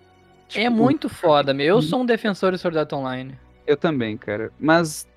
Tipo, 0.47 0.63
é 0.63 0.69
muito 0.69 1.09
foda, 1.09 1.55
meu. 1.55 1.67
Eu 1.77 1.81
sou 1.81 2.03
um 2.03 2.05
defensor 2.05 2.53
de 2.53 2.59
Sword 2.59 2.79
Art 2.79 2.93
Online. 2.93 3.35
Eu 3.67 3.79
também, 3.79 4.15
cara. 4.19 4.53
Mas. 4.61 5.09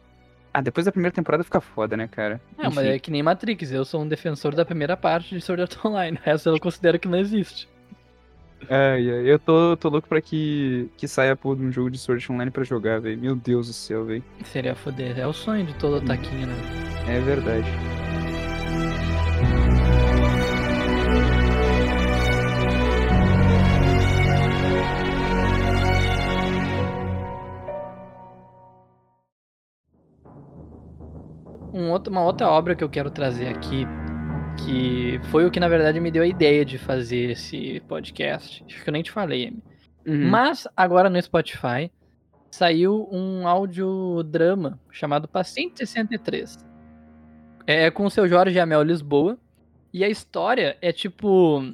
Ah, 0.53 0.61
depois 0.61 0.85
da 0.85 0.91
primeira 0.93 1.13
temporada 1.13 1.43
fica 1.43 1.59
foda, 1.59 1.97
né, 1.97 2.07
cara? 2.07 2.39
É, 2.57 2.69
mas 2.69 2.85
é 2.85 2.97
que 2.97 3.11
nem 3.11 3.21
Matrix. 3.21 3.73
Eu 3.73 3.83
sou 3.83 4.03
um 4.03 4.07
defensor 4.07 4.55
da 4.55 4.63
primeira 4.63 4.95
parte 4.95 5.35
de 5.35 5.41
Sword 5.41 5.63
Art 5.63 5.75
Online. 5.83 6.17
Essa 6.23 6.49
eu 6.49 6.59
considero 6.61 6.97
que 6.97 7.09
não 7.09 7.19
existe. 7.19 7.67
É, 8.69 8.99
eu 8.99 9.37
tô, 9.37 9.77
tô 9.77 9.89
louco 9.89 10.07
pra 10.07 10.21
que, 10.21 10.89
que 10.97 11.07
saia 11.07 11.35
por 11.35 11.57
um 11.57 11.71
jogo 11.71 11.91
de 11.91 11.97
Sword 11.97 12.31
Online 12.31 12.51
pra 12.51 12.63
jogar, 12.63 12.99
velho. 12.99 13.19
Meu 13.19 13.35
Deus 13.35 13.67
do 13.67 13.73
céu, 13.73 14.05
velho. 14.05 14.23
Seria 14.45 14.75
foder. 14.75 15.17
É 15.19 15.27
o 15.27 15.33
sonho 15.33 15.65
de 15.65 15.75
todo 15.75 15.97
ataquinho, 15.97 16.47
né? 16.47 16.55
É 17.07 17.19
verdade. 17.19 17.67
um 31.77 31.91
outro, 31.91 32.11
uma 32.11 32.23
outra 32.23 32.49
obra 32.49 32.75
que 32.75 32.83
eu 32.83 32.89
quero 32.89 33.11
trazer 33.11 33.47
aqui, 33.47 33.85
que 34.57 35.19
foi 35.31 35.45
o 35.45 35.51
que 35.51 35.59
na 35.59 35.67
verdade 35.67 35.99
me 35.99 36.11
deu 36.11 36.23
a 36.23 36.27
ideia 36.27 36.65
de 36.65 36.77
fazer 36.77 37.31
esse 37.31 37.81
podcast. 37.87 38.63
Acho 38.65 38.83
que 38.83 38.89
eu 38.89 38.93
nem 38.93 39.03
te 39.03 39.11
falei, 39.11 39.53
uhum. 40.05 40.29
Mas 40.29 40.67
agora 40.75 41.09
no 41.09 41.21
Spotify 41.21 41.91
saiu 42.51 43.07
um 43.11 43.47
audiodrama 43.47 44.79
chamado 44.91 45.27
Paciente 45.27 45.77
63. 45.77 46.57
É 47.65 47.91
com 47.91 48.05
o 48.05 48.09
seu 48.09 48.27
Jorge 48.27 48.59
Amel 48.59 48.83
Lisboa. 48.83 49.37
E 49.93 50.03
a 50.03 50.09
história 50.09 50.77
é 50.81 50.91
tipo. 50.91 51.73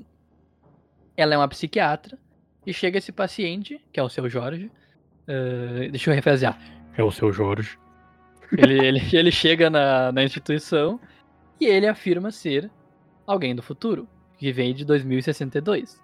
Ela 1.15 1.35
é 1.35 1.37
uma 1.37 1.47
psiquiatra. 1.47 2.17
E 2.65 2.73
chega 2.73 2.97
esse 2.97 3.11
paciente, 3.11 3.81
que 3.91 3.99
é 3.99 4.03
o 4.03 4.09
seu 4.09 4.29
Jorge. 4.29 4.71
Uh, 5.27 5.91
deixa 5.91 6.09
eu 6.09 6.15
refrasear. 6.15 6.57
É 6.97 7.03
o 7.03 7.11
seu 7.11 7.31
Jorge. 7.31 7.77
Ele, 8.57 8.85
ele, 8.85 9.01
ele 9.11 9.31
chega 9.31 9.69
na, 9.69 10.11
na 10.11 10.23
instituição 10.23 10.99
e 11.59 11.65
ele 11.65 11.87
afirma 11.87 12.31
ser 12.31 12.69
alguém 13.25 13.55
do 13.55 13.61
futuro, 13.61 14.07
que 14.37 14.51
vem 14.51 14.73
de 14.73 14.83
2062. 14.85 16.01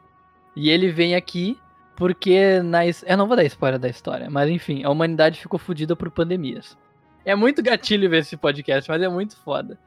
E 0.55 0.69
ele 0.69 0.89
vem 0.89 1.15
aqui 1.15 1.57
porque 1.95 2.61
na, 2.61 2.85
eu 2.85 3.17
não 3.17 3.27
vou 3.27 3.35
dar 3.35 3.43
spoiler 3.43 3.77
da 3.77 3.89
história, 3.89 4.29
mas 4.29 4.49
enfim, 4.49 4.83
a 4.85 4.89
humanidade 4.89 5.39
ficou 5.39 5.59
fodida 5.59 5.95
por 5.95 6.09
pandemias. 6.09 6.77
É 7.25 7.35
muito 7.35 7.61
gatilho 7.61 8.09
ver 8.09 8.19
esse 8.19 8.37
podcast, 8.37 8.89
mas 8.89 9.01
é 9.01 9.09
muito 9.09 9.35
foda. 9.35 9.77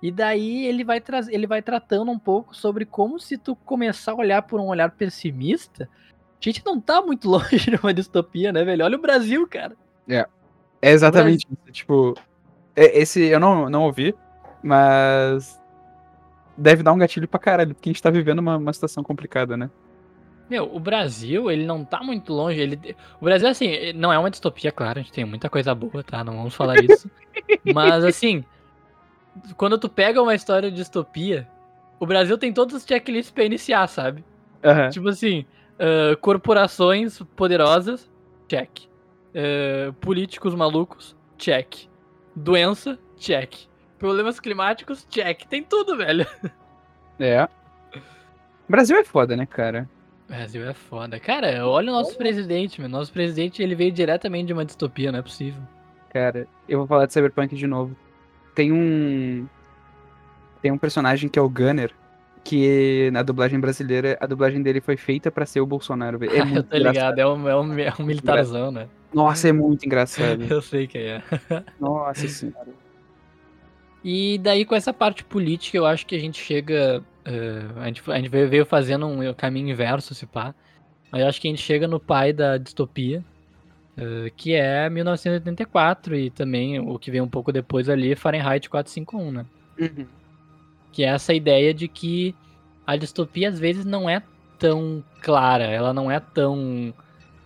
E 0.00 0.12
daí 0.12 0.66
ele 0.66 0.84
vai, 0.84 1.02
ele 1.28 1.46
vai 1.46 1.60
tratando 1.60 2.10
um 2.10 2.18
pouco 2.18 2.56
sobre 2.56 2.84
como 2.84 3.18
se 3.18 3.36
tu 3.36 3.56
começar 3.56 4.12
a 4.12 4.16
olhar 4.16 4.42
por 4.42 4.60
um 4.60 4.66
olhar 4.66 4.92
pessimista, 4.92 5.88
a 6.40 6.44
gente 6.44 6.62
não 6.64 6.80
tá 6.80 7.02
muito 7.02 7.26
longe 7.28 7.58
de 7.58 7.76
uma 7.76 7.92
distopia, 7.92 8.52
né, 8.52 8.64
velho? 8.64 8.84
Olha 8.84 8.96
o 8.96 9.00
Brasil, 9.00 9.46
cara. 9.48 9.76
É. 10.08 10.24
É 10.80 10.90
exatamente 10.92 11.46
isso. 11.50 11.72
Tipo, 11.72 12.14
é, 12.76 13.00
esse 13.00 13.24
eu 13.24 13.40
não, 13.40 13.68
não 13.68 13.82
ouvi, 13.82 14.14
mas 14.66 15.60
deve 16.56 16.82
dar 16.82 16.92
um 16.92 16.98
gatilho 16.98 17.28
pra 17.28 17.38
caralho, 17.38 17.74
porque 17.74 17.88
a 17.88 17.92
gente 17.92 18.02
tá 18.02 18.10
vivendo 18.10 18.40
uma, 18.40 18.56
uma 18.56 18.72
situação 18.72 19.02
complicada, 19.02 19.56
né? 19.56 19.70
Meu, 20.50 20.74
o 20.74 20.78
Brasil, 20.78 21.50
ele 21.50 21.64
não 21.64 21.84
tá 21.84 22.02
muito 22.02 22.32
longe. 22.32 22.60
Ele... 22.60 22.96
O 23.20 23.24
Brasil, 23.24 23.48
assim, 23.48 23.92
não 23.94 24.12
é 24.12 24.18
uma 24.18 24.30
distopia, 24.30 24.70
claro, 24.72 24.98
a 24.98 25.02
gente 25.02 25.12
tem 25.12 25.24
muita 25.24 25.48
coisa 25.48 25.74
boa, 25.74 26.02
tá? 26.02 26.22
Não 26.22 26.36
vamos 26.36 26.54
falar 26.54 26.76
isso. 26.82 27.10
Mas, 27.74 28.04
assim, 28.04 28.44
quando 29.56 29.78
tu 29.78 29.88
pega 29.88 30.22
uma 30.22 30.34
história 30.34 30.70
de 30.70 30.76
distopia, 30.76 31.48
o 31.98 32.06
Brasil 32.06 32.38
tem 32.38 32.52
todos 32.52 32.74
os 32.74 32.84
checklists 32.84 33.30
pra 33.30 33.44
iniciar, 33.44 33.86
sabe? 33.88 34.24
Uhum. 34.64 34.88
Tipo 34.90 35.08
assim, 35.08 35.44
uh, 35.74 36.16
corporações 36.18 37.20
poderosas, 37.34 38.10
check. 38.48 38.84
Uh, 39.34 39.92
políticos 39.94 40.54
malucos, 40.54 41.16
check. 41.36 41.88
Doença, 42.34 42.98
check. 43.16 43.66
Problemas 43.98 44.38
climáticos, 44.38 45.06
check. 45.08 45.44
Tem 45.46 45.62
tudo, 45.62 45.96
velho. 45.96 46.26
É. 47.18 47.48
Brasil 48.68 48.94
é 48.98 49.02
foda, 49.02 49.34
né, 49.34 49.46
cara? 49.46 49.88
Brasil 50.28 50.68
é 50.68 50.74
foda. 50.74 51.18
Cara, 51.18 51.66
olha 51.66 51.90
o 51.90 51.94
nosso 51.94 52.14
presidente, 52.14 52.78
meu. 52.78 52.90
Nosso 52.90 53.10
presidente, 53.10 53.62
ele 53.62 53.74
veio 53.74 53.90
diretamente 53.90 54.48
de 54.48 54.52
uma 54.52 54.66
distopia, 54.66 55.10
não 55.10 55.20
é 55.20 55.22
possível. 55.22 55.62
Cara, 56.10 56.46
eu 56.68 56.78
vou 56.78 56.86
falar 56.86 57.06
de 57.06 57.14
Cyberpunk 57.14 57.56
de 57.56 57.66
novo. 57.66 57.96
Tem 58.54 58.70
um. 58.72 59.46
Tem 60.60 60.70
um 60.70 60.76
personagem 60.76 61.28
que 61.28 61.38
é 61.38 61.42
o 61.42 61.48
Gunner, 61.48 61.90
que 62.42 63.10
na 63.12 63.22
dublagem 63.22 63.58
brasileira, 63.58 64.18
a 64.20 64.26
dublagem 64.26 64.62
dele 64.62 64.80
foi 64.80 64.96
feita 64.96 65.30
para 65.30 65.46
ser 65.46 65.60
o 65.60 65.66
Bolsonaro. 65.66 66.22
É 66.24 66.44
muito 66.44 66.56
eu 66.58 66.62
tô 66.64 66.76
ligado, 66.76 67.18
é 67.18 67.26
um, 67.26 67.48
é, 67.48 67.56
um, 67.56 67.78
é 67.78 67.92
um 67.98 68.04
militarzão, 68.04 68.70
né? 68.70 68.88
Nossa, 69.14 69.48
é 69.48 69.52
muito 69.52 69.86
engraçado. 69.86 70.42
eu 70.50 70.60
sei 70.60 70.86
que 70.86 70.98
é. 70.98 71.22
Nossa 71.80 72.28
senhora. 72.28 72.85
E 74.04 74.38
daí 74.38 74.64
com 74.64 74.74
essa 74.74 74.92
parte 74.92 75.24
política, 75.24 75.76
eu 75.76 75.86
acho 75.86 76.06
que 76.06 76.14
a 76.14 76.18
gente 76.18 76.42
chega. 76.42 77.02
Uh, 77.26 77.80
a, 77.80 77.86
gente, 77.86 78.02
a 78.10 78.16
gente 78.16 78.28
veio 78.28 78.64
fazendo 78.64 79.06
um 79.06 79.34
caminho 79.34 79.70
inverso, 79.70 80.14
se 80.14 80.26
pá. 80.26 80.54
Mas 81.10 81.22
eu 81.22 81.28
acho 81.28 81.40
que 81.40 81.48
a 81.48 81.50
gente 81.50 81.62
chega 81.62 81.88
no 81.88 81.98
pai 81.98 82.32
da 82.32 82.56
distopia, 82.56 83.24
uh, 83.96 84.30
que 84.36 84.54
é 84.54 84.88
1984, 84.88 86.16
e 86.16 86.30
também 86.30 86.78
o 86.78 86.98
que 86.98 87.10
vem 87.10 87.20
um 87.20 87.28
pouco 87.28 87.52
depois 87.52 87.88
ali, 87.88 88.14
Fahrenheit 88.14 88.68
451, 88.68 89.32
né? 89.32 89.46
Uhum. 89.78 90.06
Que 90.92 91.04
é 91.04 91.08
essa 91.08 91.34
ideia 91.34 91.74
de 91.74 91.88
que 91.88 92.34
a 92.86 92.96
distopia 92.96 93.48
às 93.48 93.58
vezes 93.58 93.84
não 93.84 94.08
é 94.08 94.22
tão 94.58 95.04
clara, 95.20 95.64
ela 95.64 95.92
não 95.92 96.10
é 96.10 96.20
tão. 96.20 96.94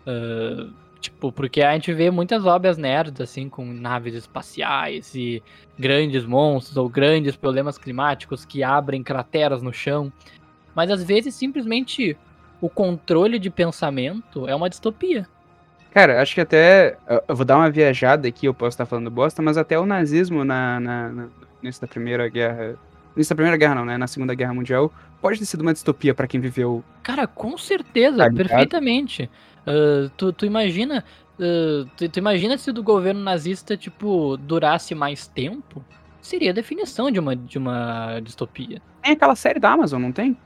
Uh, 0.07 0.73
tipo, 1.01 1.33
porque 1.33 1.63
a 1.63 1.73
gente 1.73 1.93
vê 1.93 2.11
muitas 2.11 2.45
obras 2.45 2.77
nerds, 2.77 3.21
assim, 3.21 3.49
com 3.49 3.65
naves 3.65 4.15
espaciais 4.15 5.15
e 5.15 5.43
grandes 5.79 6.25
monstros 6.25 6.77
ou 6.77 6.89
grandes 6.89 7.35
problemas 7.37 7.79
climáticos 7.79 8.45
que 8.45 8.63
abrem 8.63 9.03
crateras 9.03 9.63
no 9.63 9.73
chão. 9.73 10.13
Mas 10.75 10.91
às 10.91 11.03
vezes 11.03 11.35
simplesmente 11.35 12.17
o 12.61 12.69
controle 12.69 13.39
de 13.39 13.51
pensamento 13.51 14.47
é 14.47 14.55
uma 14.55 14.69
distopia. 14.69 15.27
Cara, 15.93 16.23
acho 16.23 16.35
que 16.35 16.41
até. 16.41 16.97
Eu 17.27 17.35
vou 17.35 17.45
dar 17.45 17.57
uma 17.57 17.71
viajada 17.71 18.29
aqui, 18.29 18.47
eu 18.47 18.55
posso 18.55 18.75
estar 18.75 18.87
falando 18.87 19.11
bosta, 19.11 19.43
mas 19.43 19.57
até 19.57 19.79
o 19.79 19.87
nazismo 19.87 20.45
na, 20.45 20.79
na, 20.79 21.09
na, 21.09 21.29
nessa 21.61 21.87
Primeira 21.87 22.29
Guerra 22.29 22.77
Nessa 23.17 23.35
Primeira 23.35 23.57
Guerra 23.57 23.75
não, 23.75 23.85
né? 23.85 23.99
Na 23.99 24.07
Segunda 24.07 24.35
Guerra 24.35 24.55
Mundial, 24.55 24.93
pode 25.21 25.39
ter 25.39 25.45
sido 25.45 25.63
uma 25.63 25.73
distopia 25.73 26.15
para 26.15 26.29
quem 26.29 26.41
viveu. 26.41 26.85
Cara, 27.03 27.27
com 27.27 27.59
certeza, 27.59 28.19
tá 28.19 28.33
perfeitamente. 28.33 29.29
Uh, 29.67 30.09
tu, 30.17 30.33
tu 30.33 30.47
imagina. 30.47 31.05
Uh, 31.39 31.89
tu, 31.97 32.09
tu, 32.09 32.19
imagina 32.19 32.59
se 32.59 32.71
do 32.73 32.83
governo 32.83 33.23
nazista, 33.23 33.77
tipo, 33.77 34.37
durasse 34.37 34.95
mais 34.95 35.27
tempo? 35.27 35.85
Seria 36.21 36.51
a 36.51 36.55
definição 36.55 37.11
de 37.11 37.19
uma, 37.19 37.35
de 37.35 37.59
uma 37.59 38.21
distopia. 38.21 38.83
Tem 39.03 39.13
aquela 39.13 39.35
série 39.35 39.59
da 39.59 39.71
Amazon, 39.73 40.03
não 40.03 40.13
tem? 40.13 40.37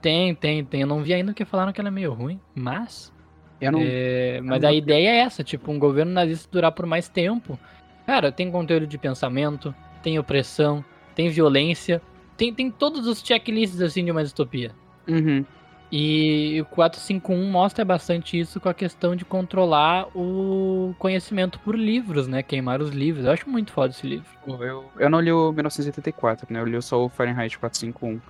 Tem, 0.00 0.34
tem, 0.34 0.64
tem. 0.64 0.80
Eu 0.82 0.86
não 0.86 1.02
vi 1.02 1.12
ainda 1.12 1.34
que 1.34 1.44
falaram 1.44 1.72
que 1.72 1.80
ela 1.80 1.88
é 1.88 1.92
meio 1.92 2.12
ruim, 2.12 2.40
mas. 2.54 3.12
Eu 3.60 3.72
não... 3.72 3.80
É, 3.82 4.40
mas 4.40 4.62
não 4.62 4.68
a 4.68 4.72
ideia 4.72 5.08
é 5.08 5.16
essa, 5.18 5.42
tipo, 5.42 5.70
um 5.70 5.78
governo 5.78 6.12
nazista 6.12 6.48
durar 6.50 6.72
por 6.72 6.86
mais 6.86 7.08
tempo. 7.08 7.58
Cara, 8.06 8.32
tem 8.32 8.50
conteúdo 8.50 8.86
de 8.86 8.96
pensamento, 8.96 9.74
tem 10.02 10.18
opressão, 10.18 10.84
tem 11.14 11.28
violência, 11.28 12.00
tem, 12.36 12.54
tem 12.54 12.70
todos 12.70 13.06
os 13.06 13.20
checklists 13.20 13.80
assim 13.82 14.04
de 14.04 14.10
uma 14.10 14.22
distopia. 14.22 14.70
Uhum. 15.06 15.44
E 15.90 16.60
o 16.60 16.66
451 16.66 17.50
mostra 17.50 17.82
bastante 17.82 18.38
isso 18.38 18.60
com 18.60 18.68
a 18.68 18.74
questão 18.74 19.16
de 19.16 19.24
controlar 19.24 20.06
o 20.14 20.94
conhecimento 20.98 21.58
por 21.60 21.74
livros, 21.74 22.28
né? 22.28 22.42
Queimar 22.42 22.82
os 22.82 22.90
livros. 22.90 23.24
Eu 23.24 23.32
acho 23.32 23.48
muito 23.48 23.72
foda 23.72 23.94
esse 23.94 24.06
livro. 24.06 24.26
Eu, 24.46 24.84
eu 24.98 25.08
não 25.08 25.18
li 25.18 25.32
o 25.32 25.50
1984, 25.50 26.46
né? 26.50 26.60
Eu 26.60 26.66
li 26.66 26.80
só 26.82 27.02
o 27.02 27.08
Fahrenheit 27.08 27.58
451. 27.58 28.20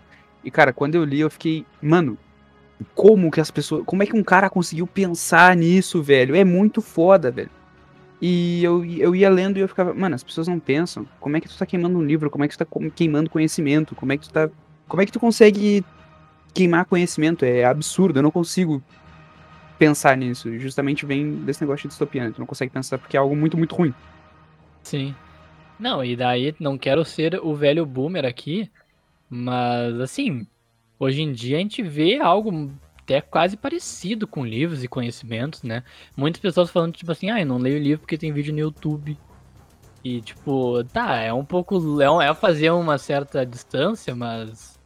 E, 0.44 0.50
cara, 0.52 0.72
quando 0.72 0.94
eu 0.94 1.04
li, 1.04 1.18
eu 1.18 1.28
fiquei, 1.28 1.66
mano, 1.82 2.16
como 2.94 3.28
que 3.28 3.40
as 3.40 3.50
pessoas. 3.50 3.82
Como 3.84 4.04
é 4.04 4.06
que 4.06 4.16
um 4.16 4.22
cara 4.22 4.48
conseguiu 4.48 4.86
pensar 4.86 5.56
nisso, 5.56 6.00
velho? 6.00 6.36
É 6.36 6.44
muito 6.44 6.80
foda, 6.80 7.28
velho. 7.28 7.50
E 8.22 8.62
eu, 8.62 8.84
eu 8.84 9.16
ia 9.16 9.28
lendo 9.28 9.58
e 9.58 9.60
eu 9.60 9.68
ficava, 9.68 9.92
mano, 9.92 10.14
as 10.14 10.22
pessoas 10.22 10.46
não 10.46 10.60
pensam. 10.60 11.06
Como 11.18 11.36
é 11.36 11.40
que 11.40 11.48
tu 11.48 11.58
tá 11.58 11.66
queimando 11.66 11.98
um 11.98 12.02
livro? 12.02 12.30
Como 12.30 12.44
é 12.44 12.48
que 12.48 12.56
tu 12.56 12.64
tá 12.64 12.90
queimando 12.94 13.30
conhecimento? 13.30 13.96
Como 13.96 14.12
é 14.12 14.16
que 14.16 14.28
tu 14.28 14.32
tá. 14.32 14.48
Como 14.86 15.02
é 15.02 15.06
que 15.06 15.12
tu 15.12 15.20
consegue 15.20 15.84
queimar 16.54 16.84
conhecimento? 16.84 17.44
É 17.44 17.64
absurdo, 17.64 18.18
eu 18.18 18.22
não 18.22 18.30
consigo 18.30 18.82
pensar 19.78 20.16
nisso. 20.16 20.56
Justamente 20.58 21.06
vem 21.06 21.36
desse 21.36 21.60
negócio 21.60 21.82
de 21.82 21.88
distopia, 21.88 22.24
né? 22.24 22.32
Tu 22.34 22.38
não 22.38 22.46
consegue 22.46 22.72
pensar 22.72 22.98
porque 22.98 23.16
é 23.16 23.20
algo 23.20 23.36
muito, 23.36 23.56
muito 23.56 23.74
ruim. 23.74 23.94
Sim. 24.82 25.14
Não, 25.78 26.04
e 26.04 26.16
daí 26.16 26.54
não 26.58 26.76
quero 26.76 27.04
ser 27.04 27.38
o 27.42 27.54
velho 27.54 27.86
boomer 27.86 28.24
aqui, 28.24 28.70
mas 29.30 30.00
assim, 30.00 30.46
hoje 30.98 31.22
em 31.22 31.32
dia 31.32 31.56
a 31.56 31.60
gente 31.60 31.82
vê 31.82 32.16
algo 32.16 32.72
até 33.02 33.20
quase 33.20 33.56
parecido 33.56 34.26
com 34.26 34.44
livros 34.44 34.82
e 34.84 34.88
conhecimentos, 34.88 35.62
né? 35.62 35.82
Muitas 36.16 36.42
pessoas 36.42 36.70
falando, 36.70 36.92
tipo 36.92 37.10
assim, 37.12 37.30
ah, 37.30 37.40
eu 37.40 37.46
não 37.46 37.58
leio 37.58 37.78
livro 37.78 38.00
porque 38.00 38.18
tem 38.18 38.32
vídeo 38.32 38.52
no 38.52 38.60
YouTube. 38.60 39.16
E, 40.04 40.20
tipo, 40.20 40.84
tá, 40.84 41.16
é 41.16 41.32
um 41.32 41.44
pouco. 41.44 42.00
É, 42.00 42.28
é 42.28 42.34
fazer 42.34 42.70
uma 42.70 42.98
certa 42.98 43.44
distância, 43.44 44.14
mas. 44.14 44.77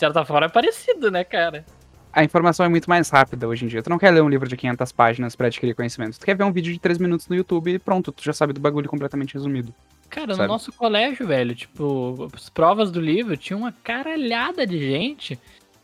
De 0.00 0.06
certa 0.06 0.24
forma 0.24 0.46
é 0.46 0.48
parecido, 0.48 1.10
né, 1.10 1.22
cara? 1.22 1.62
A 2.10 2.24
informação 2.24 2.64
é 2.64 2.70
muito 2.70 2.88
mais 2.88 3.10
rápida 3.10 3.46
hoje 3.46 3.66
em 3.66 3.68
dia. 3.68 3.82
Tu 3.82 3.90
não 3.90 3.98
quer 3.98 4.10
ler 4.10 4.22
um 4.22 4.30
livro 4.30 4.48
de 4.48 4.56
500 4.56 4.90
páginas 4.92 5.36
para 5.36 5.48
adquirir 5.48 5.74
conhecimento. 5.74 6.18
Tu 6.18 6.24
quer 6.24 6.34
ver 6.34 6.42
um 6.44 6.50
vídeo 6.50 6.72
de 6.72 6.78
3 6.80 6.96
minutos 6.96 7.28
no 7.28 7.36
YouTube 7.36 7.70
e 7.70 7.78
pronto, 7.78 8.10
tu 8.10 8.24
já 8.24 8.32
sabe 8.32 8.54
do 8.54 8.60
bagulho 8.62 8.88
completamente 8.88 9.34
resumido. 9.34 9.74
Cara, 10.08 10.28
sabe? 10.34 10.46
no 10.48 10.54
nosso 10.54 10.72
colégio, 10.72 11.26
velho, 11.26 11.54
tipo, 11.54 12.30
as 12.34 12.48
provas 12.48 12.90
do 12.90 12.98
livro 12.98 13.36
tinha 13.36 13.54
uma 13.58 13.72
caralhada 13.72 14.66
de 14.66 14.78
gente. 14.78 15.38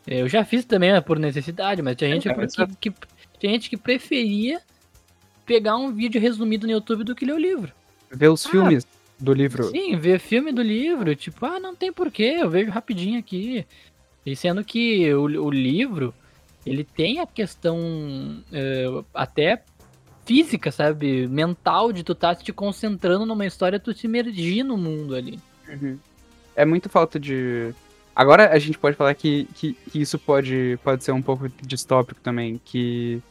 Eu 0.07 0.27
já 0.27 0.43
fiz 0.43 0.65
também 0.65 0.91
né, 0.91 0.99
por 0.99 1.19
necessidade, 1.19 1.83
mas 1.83 1.95
tinha 1.95 2.09
gente, 2.11 2.27
É, 2.27 2.33
que, 2.79 2.89
que- 2.89 3.07
tinha 3.37 3.53
gente 3.53 3.69
que 3.69 3.77
preferia 3.77 4.59
pegar 5.45 5.77
um 5.77 5.91
vídeo 5.93 6.19
resumido 6.19 6.65
no 6.65 6.73
YouTube 6.73 7.03
do 7.03 7.13
que 7.13 7.23
ler 7.23 7.33
o 7.33 7.37
livro. 7.37 7.71
Ver 8.09 8.29
os 8.29 8.43
Ah, 8.47 8.49
filmes 8.49 8.87
do 9.19 9.31
livro. 9.31 9.65
Sim, 9.65 9.95
ver 9.95 10.17
filme 10.19 10.51
do 10.51 10.63
livro, 10.63 11.15
tipo, 11.15 11.45
ah, 11.45 11.59
não 11.59 11.75
tem 11.75 11.93
porquê, 11.93 12.37
eu 12.39 12.49
vejo 12.49 12.71
rapidinho 12.71 13.19
aqui. 13.19 13.63
E 14.27 14.35
sendo 14.35 14.61
que 14.63 15.13
o, 15.13 15.23
o 15.23 15.49
livro, 15.49 16.13
ele 16.65 16.83
tem 16.83 17.21
a 17.21 17.25
questão 17.25 18.43
é, 18.51 18.85
até 19.13 19.63
física, 20.25 20.69
sabe? 20.69 21.27
Mental 21.27 21.93
de 21.93 22.03
tu 22.03 22.13
tá 22.13 22.35
te 22.35 22.51
concentrando 22.51 23.25
numa 23.25 23.45
história, 23.45 23.79
tu 23.79 23.93
se 23.93 24.05
imergir 24.05 24.65
no 24.65 24.75
mundo 24.75 25.15
ali. 25.15 25.39
Uhum. 25.69 25.97
É 26.55 26.65
muito 26.65 26.89
falta 26.89 27.17
de. 27.17 27.73
Agora 28.13 28.51
a 28.51 28.59
gente 28.59 28.77
pode 28.77 28.97
falar 28.97 29.13
que, 29.13 29.47
que, 29.55 29.73
que 29.73 30.01
isso 30.01 30.19
pode, 30.19 30.77
pode 30.83 31.05
ser 31.05 31.13
um 31.13 31.21
pouco 31.21 31.47
distópico 31.61 32.19
também, 32.19 32.59
que 32.65 33.21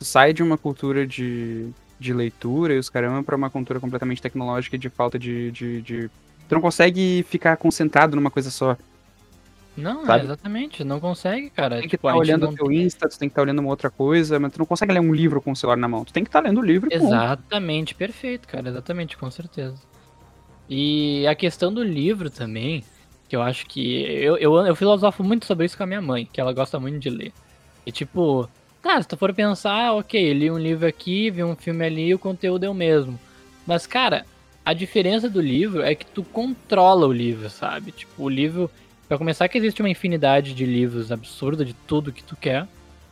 sai 0.00 0.34
de 0.34 0.42
uma 0.42 0.58
cultura 0.58 1.06
de, 1.06 1.68
de 1.98 2.12
leitura 2.12 2.74
e 2.74 2.78
os 2.78 2.90
caramba 2.90 3.22
pra 3.22 3.36
uma 3.36 3.48
cultura 3.48 3.80
completamente 3.80 4.20
tecnológica 4.20 4.76
de 4.76 4.90
falta 4.90 5.18
de, 5.18 5.50
de, 5.52 5.80
de- 5.80 6.10
Tu 6.48 6.54
não 6.54 6.60
consegue 6.60 7.24
ficar 7.30 7.56
concentrado 7.56 8.14
numa 8.14 8.30
coisa 8.30 8.50
só. 8.50 8.76
Não, 9.76 10.04
Sabe? 10.06 10.20
é 10.20 10.24
exatamente, 10.24 10.84
não 10.84 11.00
consegue, 11.00 11.50
cara. 11.50 11.76
Tem 11.80 11.88
que 11.88 11.96
Tipo, 11.96 12.08
estar 12.08 12.18
a 12.20 12.24
gente 12.24 12.28
olhando 12.30 12.48
o 12.48 12.54
teu 12.54 12.66
tem- 12.68 12.82
Insta, 12.82 13.08
tu 13.08 13.18
tem 13.18 13.28
que 13.28 13.32
estar 13.32 13.42
olhando 13.42 13.58
uma 13.58 13.70
outra 13.70 13.90
coisa, 13.90 14.38
mas 14.38 14.52
tu 14.52 14.58
não 14.58 14.66
consegue 14.66 14.92
ler 14.92 15.00
um 15.00 15.12
livro 15.12 15.40
com 15.42 15.50
o 15.52 15.56
celular 15.56 15.76
na 15.76 15.88
mão. 15.88 16.04
Tu 16.04 16.12
tem 16.12 16.22
que 16.22 16.28
estar 16.28 16.40
lendo 16.40 16.60
o 16.60 16.64
livro. 16.64 16.88
Exatamente, 16.92 17.94
perfeito, 17.94 18.46
cara, 18.46 18.68
exatamente, 18.68 19.16
com 19.16 19.30
certeza. 19.30 19.76
E 20.68 21.26
a 21.26 21.34
questão 21.34 21.72
do 21.72 21.82
livro 21.82 22.30
também, 22.30 22.84
que 23.28 23.36
eu 23.36 23.42
acho 23.42 23.66
que. 23.66 24.02
Eu, 24.02 24.36
eu, 24.38 24.54
eu 24.66 24.76
filosofo 24.76 25.22
muito 25.22 25.44
sobre 25.46 25.66
isso 25.66 25.76
com 25.76 25.82
a 25.82 25.86
minha 25.86 26.00
mãe, 26.00 26.28
que 26.32 26.40
ela 26.40 26.52
gosta 26.52 26.78
muito 26.78 26.98
de 26.98 27.10
ler. 27.10 27.32
E 27.84 27.92
tipo, 27.92 28.48
tá, 28.82 29.00
se 29.02 29.08
tu 29.08 29.16
for 29.16 29.32
pensar, 29.34 29.92
ok, 29.92 30.32
li 30.32 30.50
um 30.50 30.58
livro 30.58 30.86
aqui, 30.86 31.30
vi 31.30 31.42
um 31.44 31.56
filme 31.56 31.84
ali, 31.84 32.14
o 32.14 32.18
conteúdo 32.18 32.64
é 32.64 32.68
o 32.70 32.74
mesmo. 32.74 33.18
Mas, 33.66 33.86
cara, 33.86 34.24
a 34.64 34.72
diferença 34.72 35.28
do 35.28 35.40
livro 35.40 35.82
é 35.82 35.94
que 35.94 36.06
tu 36.06 36.22
controla 36.22 37.06
o 37.06 37.12
livro, 37.12 37.50
sabe? 37.50 37.92
Tipo, 37.92 38.22
o 38.24 38.28
livro. 38.28 38.70
Pra 39.08 39.18
começar, 39.18 39.48
que 39.48 39.58
existe 39.58 39.82
uma 39.82 39.90
infinidade 39.90 40.54
de 40.54 40.64
livros 40.64 41.12
absurda 41.12 41.64
de 41.64 41.74
tudo 41.74 42.12
que 42.12 42.22
tu 42.22 42.36
quer. 42.36 42.66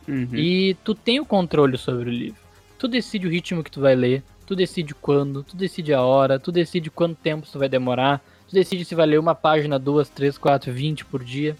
Uhum. 0.07 0.27
E 0.33 0.75
tu 0.83 0.93
tem 0.93 1.19
o 1.19 1.25
controle 1.25 1.77
sobre 1.77 2.09
o 2.09 2.11
livro. 2.11 2.41
Tu 2.77 2.87
decide 2.87 3.27
o 3.27 3.29
ritmo 3.29 3.63
que 3.63 3.71
tu 3.71 3.79
vai 3.79 3.95
ler, 3.95 4.23
tu 4.45 4.55
decide 4.55 4.93
quando, 4.93 5.43
tu 5.43 5.55
decide 5.55 5.93
a 5.93 6.01
hora, 6.01 6.39
tu 6.39 6.51
decide 6.51 6.89
quanto 6.89 7.15
tempo 7.15 7.47
tu 7.49 7.57
vai 7.57 7.69
demorar, 7.69 8.21
tu 8.47 8.53
decide 8.53 8.83
se 8.83 8.95
vai 8.95 9.05
ler 9.05 9.19
uma 9.19 9.33
página, 9.33 9.79
duas, 9.79 10.09
três, 10.09 10.37
quatro, 10.37 10.73
vinte 10.73 11.05
por 11.05 11.23
dia. 11.23 11.55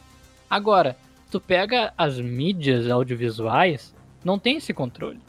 Agora, 0.50 0.98
tu 1.32 1.39
pega 1.39 1.93
as 1.98 2.19
mídias 2.19 2.89
audiovisuais, 2.89 3.96
não 4.24 4.38
tem 4.38 4.58
esse 4.58 4.74
controle. 4.74 5.19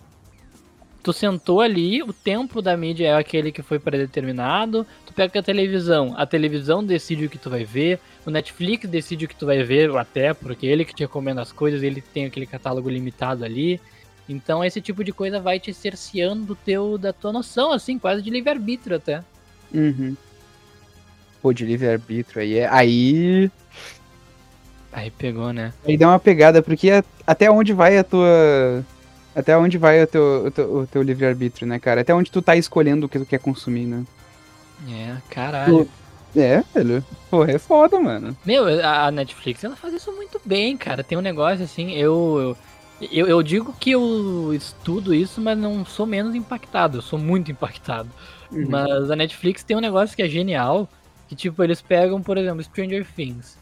Tu 1.05 1.13
sentou 1.13 1.61
ali, 1.61 2.03
o 2.03 2.15
tempo 2.15 2.63
da 2.63 2.75
mídia 2.75 3.09
é 3.09 3.15
aquele 3.15 3.53
que 3.53 3.61
foi 3.61 3.79
predeterminado. 3.79 4.87
Tu 5.05 5.13
pega 5.13 5.39
a 5.39 5.43
televisão, 5.43 6.15
a 6.17 6.25
televisão 6.25 6.83
decide 6.83 7.27
o 7.27 7.29
que 7.29 7.37
tu 7.37 7.51
vai 7.51 7.63
ver, 7.63 8.01
o 8.25 8.31
Netflix 8.31 8.89
decide 8.89 9.27
o 9.27 9.29
que 9.29 9.37
tu 9.37 9.45
vai 9.45 9.63
ver, 9.63 9.95
até 9.99 10.33
porque 10.33 10.67
ele 10.67 10.83
que 10.83 10.95
te 10.95 11.03
recomenda 11.03 11.43
as 11.43 11.53
coisas, 11.53 11.83
ele 11.83 12.01
tem 12.01 12.25
aquele 12.25 12.47
catálogo 12.47 12.89
limitado 12.89 13.45
ali. 13.45 13.79
Então 14.27 14.65
esse 14.65 14.81
tipo 14.81 15.05
de 15.05 15.13
coisa 15.13 15.39
vai 15.39 15.61
te 15.61 15.75
cerceando 15.75 16.47
do 16.47 16.55
teu, 16.55 16.97
da 16.97 17.13
tua 17.13 17.35
noção, 17.35 17.71
assim, 17.71 17.99
quase 17.99 18.23
de 18.23 18.31
livre-arbítrio 18.31 18.97
até. 18.97 19.23
Uhum. 19.75 20.17
Pô, 21.43 21.53
de 21.53 21.67
livre-arbítrio 21.67 22.41
aí 22.41 22.59
é. 22.61 22.67
Aí. 22.67 23.51
Aí 24.91 25.11
pegou, 25.11 25.53
né? 25.53 25.75
Aí 25.87 25.99
dá 25.99 26.09
uma 26.09 26.19
pegada, 26.19 26.63
porque 26.63 27.05
até 27.27 27.51
onde 27.51 27.75
vai 27.75 27.99
a 27.99 28.05
tua. 28.05 28.83
Até 29.35 29.57
onde 29.57 29.77
vai 29.77 30.03
o 30.03 30.07
teu, 30.07 30.45
o 30.47 30.51
teu, 30.51 30.77
o 30.77 30.87
teu 30.87 31.03
livre-arbítrio, 31.03 31.67
né, 31.67 31.79
cara? 31.79 32.03
Até 32.03 32.15
onde 32.15 32.31
tu 32.31 32.41
tá 32.41 32.57
escolhendo 32.57 33.07
o 33.07 33.09
que 33.09 33.19
tu 33.19 33.27
quer 33.27 33.41
consumir, 33.41 33.87
né? 33.87 34.05
É, 34.89 35.17
caralho. 35.29 35.89
É, 36.37 36.63
velho. 36.75 37.05
Porra, 37.31 37.53
é 37.53 37.59
foda, 37.59 37.99
mano. 38.01 38.37
Meu, 38.45 38.67
a 38.85 39.11
Netflix, 39.11 39.63
ela 39.63 39.77
faz 39.77 39.95
isso 39.95 40.13
muito 40.13 40.41
bem, 40.45 40.77
cara. 40.77 41.05
Tem 41.05 41.17
um 41.17 41.23
negócio 41.23 41.65
assim, 41.65 41.93
eu, 41.93 42.57
eu, 43.01 43.27
eu, 43.27 43.43
digo 43.43 43.73
que 43.79 43.93
eu 43.93 44.53
estudo 44.53 45.15
isso, 45.15 45.41
mas 45.41 45.57
não 45.57 45.85
sou 45.85 46.07
menos 46.07 46.35
impactado. 46.35 46.99
Eu 46.99 47.03
sou 47.03 47.19
muito 47.19 47.51
impactado. 47.51 48.09
Uhum. 48.51 48.67
Mas 48.69 49.11
a 49.11 49.17
Netflix 49.17 49.63
tem 49.63 49.77
um 49.77 49.81
negócio 49.81 50.15
que 50.15 50.23
é 50.23 50.29
genial, 50.29 50.89
que 51.29 51.37
tipo, 51.37 51.63
eles 51.63 51.81
pegam, 51.81 52.23
por 52.23 52.37
exemplo, 52.37 52.63
Stranger 52.63 53.07
Things. 53.15 53.57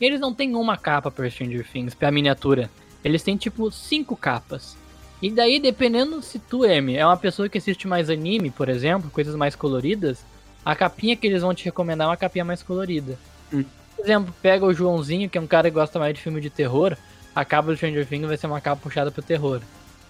Eles 0.00 0.20
não 0.20 0.34
têm 0.34 0.54
uma 0.54 0.76
capa 0.76 1.10
pra 1.10 1.30
Stranger 1.30 1.66
Things, 1.70 1.94
pra 1.94 2.10
miniatura. 2.10 2.70
Eles 3.04 3.22
têm 3.22 3.36
tipo 3.36 3.70
cinco 3.70 4.16
capas. 4.16 4.76
E 5.22 5.30
daí, 5.30 5.58
dependendo 5.58 6.20
se 6.22 6.38
tu, 6.38 6.64
M, 6.64 6.96
é 6.96 7.04
uma 7.04 7.16
pessoa 7.16 7.48
que 7.48 7.58
assiste 7.58 7.86
mais 7.86 8.10
anime, 8.10 8.50
por 8.50 8.68
exemplo, 8.68 9.10
coisas 9.10 9.34
mais 9.34 9.56
coloridas, 9.56 10.24
a 10.64 10.74
capinha 10.74 11.16
que 11.16 11.26
eles 11.26 11.42
vão 11.42 11.54
te 11.54 11.64
recomendar 11.64 12.06
é 12.06 12.10
uma 12.10 12.16
capinha 12.16 12.44
mais 12.44 12.62
colorida. 12.62 13.18
Hum. 13.52 13.64
Por 13.96 14.04
exemplo, 14.04 14.34
pega 14.42 14.64
o 14.64 14.74
Joãozinho, 14.74 15.30
que 15.30 15.38
é 15.38 15.40
um 15.40 15.46
cara 15.46 15.70
que 15.70 15.74
gosta 15.74 15.98
mais 15.98 16.14
de 16.14 16.20
filme 16.20 16.40
de 16.40 16.50
terror, 16.50 16.96
a 17.34 17.44
capa 17.44 17.68
do 17.68 17.76
Stranger 17.76 18.06
Things 18.06 18.26
vai 18.26 18.36
ser 18.36 18.46
uma 18.46 18.60
capa 18.60 18.80
puxada 18.82 19.10
pro 19.10 19.22
terror. 19.22 19.60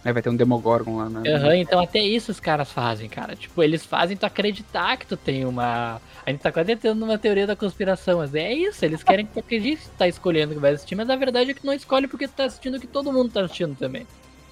Aí 0.05 0.13
vai 0.13 0.21
ter 0.21 0.29
um 0.29 0.37
Demogorgon 0.37 0.99
lá, 0.99 1.09
né? 1.09 1.23
Aham, 1.33 1.57
então 1.57 1.81
até 1.81 1.99
isso 1.99 2.31
os 2.31 2.39
caras 2.39 2.71
fazem, 2.71 3.09
cara. 3.09 3.35
Tipo, 3.35 3.63
eles 3.63 3.87
fazem 3.87 4.17
tu 4.17 4.27
acreditar 4.27 4.99
que 4.99 5.07
tu 5.07 5.17
tem 5.17 5.47
uma. 5.47 5.99
A 6.27 6.31
gente 6.31 6.41
tá 6.41 6.53
quase 6.53 6.73
entrando 6.73 6.99
numa 6.99 7.17
teoria 7.17 7.47
da 7.47 7.57
conspiração, 7.57 8.19
mas 8.19 8.35
é 8.35 8.53
isso, 8.53 8.85
eles 8.85 9.03
querem 9.03 9.25
que 9.25 9.33
tu 9.33 9.41
acredite 9.41 9.83
que 9.83 9.89
tu 9.89 9.97
tá 9.97 10.07
escolhendo 10.07 10.53
o 10.53 10.57
que 10.57 10.61
vai 10.61 10.73
assistir, 10.73 10.95
mas 10.95 11.09
a 11.09 11.17
verdade 11.17 11.51
é 11.51 11.55
que 11.55 11.63
tu 11.63 11.67
não 11.67 11.73
escolhe 11.73 12.07
porque 12.07 12.29
tu 12.29 12.35
tá 12.35 12.45
assistindo 12.45 12.77
o 12.77 12.81
que 12.81 12.87
todo 12.87 13.11
mundo 13.11 13.33
tá 13.33 13.41
assistindo 13.41 13.75
também. 13.79 14.07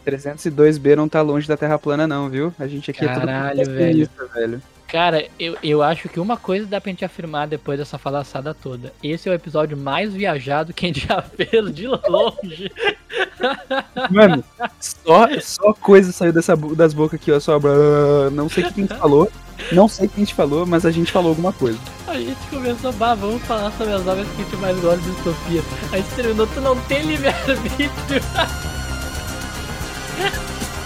302B 0.07 0.97
não 0.97 1.09
tá 1.09 1.23
longe 1.23 1.49
da 1.49 1.57
Terra 1.57 1.79
plana, 1.79 2.07
não, 2.07 2.29
viu? 2.29 2.55
A 2.59 2.67
gente 2.67 2.91
aqui 2.91 3.05
Caralho, 3.05 3.61
é 3.61 3.65
tudo 3.65 3.75
velho. 3.75 4.11
velho. 4.35 4.62
Cara, 4.93 5.27
eu, 5.41 5.57
eu 5.62 5.83
acho 5.83 6.07
que 6.07 6.21
uma 6.21 6.37
coisa 6.37 6.67
dá 6.67 6.79
pra 6.79 6.91
gente 6.91 7.03
afirmar 7.03 7.49
depois 7.49 7.79
dessa 7.79 7.97
falaçada 7.97 8.53
toda. 8.53 8.93
Esse 9.03 9.27
é 9.27 9.33
o 9.33 9.35
episódio 9.35 9.75
mais 9.75 10.12
viajado 10.12 10.75
que 10.75 10.85
a 10.85 10.88
gente 10.88 11.09
já 11.09 11.23
fez 11.35 11.75
de 11.75 11.87
longe. 11.87 12.71
Mano, 14.11 14.45
só, 14.79 15.29
só 15.41 15.73
coisa 15.73 16.12
saiu 16.12 16.31
dessa, 16.31 16.55
das 16.55 16.93
bocas 16.93 17.19
aqui, 17.19 17.33
ó. 17.33 17.41
Só. 17.41 17.59
blá, 17.59 17.73
Não 18.31 18.51
sei 18.51 18.65
o 18.65 18.67
que 18.67 18.81
a 18.81 18.85
gente 18.85 18.99
falou. 18.99 19.33
Não 19.73 19.88
sei 19.88 20.07
o 20.07 20.09
que 20.11 20.17
a 20.17 20.25
gente 20.25 20.35
falou, 20.35 20.67
mas 20.67 20.85
a 20.85 20.91
gente 20.91 21.11
falou 21.11 21.31
alguma 21.31 21.55
coisa. 21.55 21.79
A 22.07 22.17
gente 22.17 22.47
começou, 22.51 22.93
bah, 22.93 23.15
vamos 23.15 23.41
falar 23.45 23.71
sobre 23.73 23.95
as 23.95 24.07
obras 24.07 24.29
que 24.29 24.43
a 24.43 24.45
gente 24.45 24.57
mais 24.57 24.79
gosta 24.79 24.99
de 24.99 25.11
distopia. 25.11 25.62
A 25.91 25.97
gente 25.97 26.15
terminou, 26.15 26.47
tu 26.49 26.61
não 26.61 26.79
tem 26.83 27.01
livre-arbítrio. 27.01 28.21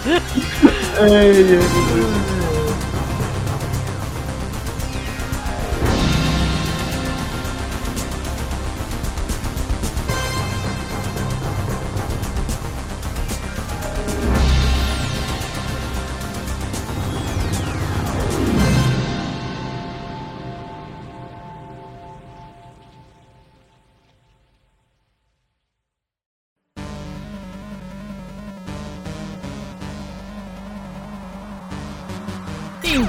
ai, 0.99 1.15
ai. 1.15 2.46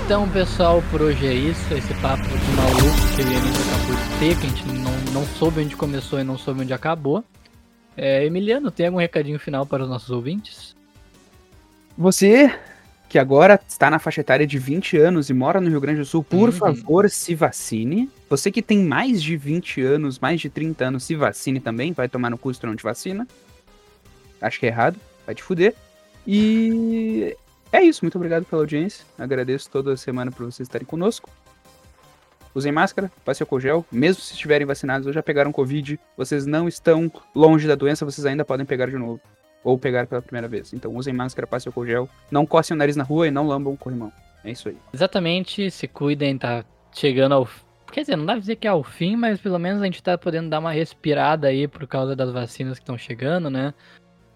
Então, 0.08 0.26
pessoal, 0.30 0.82
por 0.90 1.02
hoje 1.02 1.26
é 1.26 1.34
isso. 1.34 1.74
Esse 1.74 1.92
papo 2.00 2.22
de 2.22 2.50
maluco 2.56 3.14
que 3.14 3.20
a 3.20 3.26
gente 3.26 3.58
acabou 3.68 3.94
de 3.94 4.18
ter, 4.18 4.40
que 4.40 4.46
a 4.46 4.48
gente 4.48 4.66
não, 4.82 5.12
não 5.12 5.26
soube 5.26 5.60
onde 5.60 5.76
começou 5.76 6.18
e 6.18 6.24
não 6.24 6.38
soube 6.38 6.62
onde 6.62 6.72
acabou. 6.72 7.22
É, 7.94 8.24
Emiliano, 8.24 8.70
tem 8.70 8.86
algum 8.86 8.96
recadinho 8.96 9.38
final 9.38 9.66
para 9.66 9.82
os 9.82 9.88
nossos 9.90 10.08
ouvintes? 10.08 10.74
Você 11.98 12.58
que 13.06 13.18
agora 13.18 13.60
está 13.68 13.90
na 13.90 13.98
faixa 13.98 14.22
etária 14.22 14.46
de 14.46 14.58
20 14.58 14.96
anos 14.96 15.28
e 15.28 15.34
mora 15.34 15.60
no 15.60 15.68
Rio 15.68 15.78
Grande 15.78 15.98
do 15.98 16.06
Sul, 16.06 16.24
por 16.24 16.48
Uhum. 16.48 16.52
favor, 16.52 17.10
se 17.10 17.34
vacine. 17.34 18.08
Você 18.30 18.50
que 18.50 18.62
tem 18.62 18.78
mais 18.82 19.22
de 19.22 19.36
20 19.36 19.82
anos, 19.82 20.18
mais 20.18 20.40
de 20.40 20.48
30 20.48 20.86
anos, 20.86 21.04
se 21.04 21.14
vacine 21.16 21.60
também. 21.60 21.92
Vai 21.92 22.08
tomar 22.08 22.30
no 22.30 22.38
cu 22.38 22.54
se 22.54 22.58
tu 22.58 22.66
não 22.66 22.74
te 22.74 22.82
vacina. 22.82 23.28
Acho 24.40 24.58
que 24.58 24.64
é 24.64 24.70
errado. 24.70 24.98
Vai 25.26 25.34
te 25.34 25.42
fuder. 25.42 25.74
E 26.26 27.36
é 27.72 27.82
isso. 27.82 28.04
Muito 28.04 28.16
obrigado 28.16 28.44
pela 28.44 28.62
audiência. 28.62 29.04
Agradeço 29.18 29.70
toda 29.70 29.96
semana 29.96 30.30
por 30.30 30.44
vocês 30.46 30.66
estarem 30.66 30.86
conosco. 30.86 31.30
usem 32.54 32.72
máscara, 32.72 33.10
passem 33.24 33.44
álcool 33.44 33.60
gel, 33.60 33.86
mesmo 33.90 34.22
se 34.22 34.32
estiverem 34.32 34.66
vacinados 34.66 35.06
ou 35.06 35.12
já 35.12 35.22
pegaram 35.22 35.52
Covid, 35.52 35.98
vocês 36.16 36.46
não 36.46 36.66
estão 36.66 37.10
longe 37.34 37.68
da 37.68 37.74
doença, 37.74 38.04
vocês 38.04 38.26
ainda 38.26 38.44
podem 38.44 38.66
pegar 38.66 38.86
de 38.86 38.96
novo. 38.96 39.20
Ou 39.62 39.78
pegar 39.78 40.06
pela 40.06 40.22
primeira 40.22 40.48
vez. 40.48 40.72
Então 40.72 40.94
usem 40.94 41.12
máscara, 41.12 41.46
passem 41.46 41.68
álcool 41.68 41.86
gel, 41.86 42.08
não 42.30 42.46
coçem 42.46 42.74
o 42.74 42.78
nariz 42.78 42.96
na 42.96 43.04
rua 43.04 43.28
e 43.28 43.30
não 43.30 43.46
lambam 43.46 43.72
o 43.72 43.76
corrimão. 43.76 44.12
É 44.44 44.50
isso 44.50 44.68
aí. 44.68 44.76
Exatamente, 44.92 45.70
se 45.70 45.86
cuidem, 45.88 46.38
tá 46.38 46.64
chegando 46.92 47.34
ao. 47.34 47.48
Quer 47.92 48.02
dizer, 48.02 48.16
não 48.16 48.26
dá 48.26 48.34
pra 48.34 48.40
dizer 48.40 48.56
que 48.56 48.66
é 48.66 48.70
ao 48.70 48.84
fim, 48.84 49.16
mas 49.16 49.40
pelo 49.40 49.58
menos 49.58 49.80
a 49.82 49.84
gente 49.84 50.02
tá 50.02 50.16
podendo 50.16 50.48
dar 50.48 50.58
uma 50.58 50.72
respirada 50.72 51.48
aí 51.48 51.66
por 51.66 51.86
causa 51.86 52.14
das 52.14 52.30
vacinas 52.30 52.78
que 52.78 52.82
estão 52.82 52.98
chegando, 52.98 53.50
né? 53.50 53.74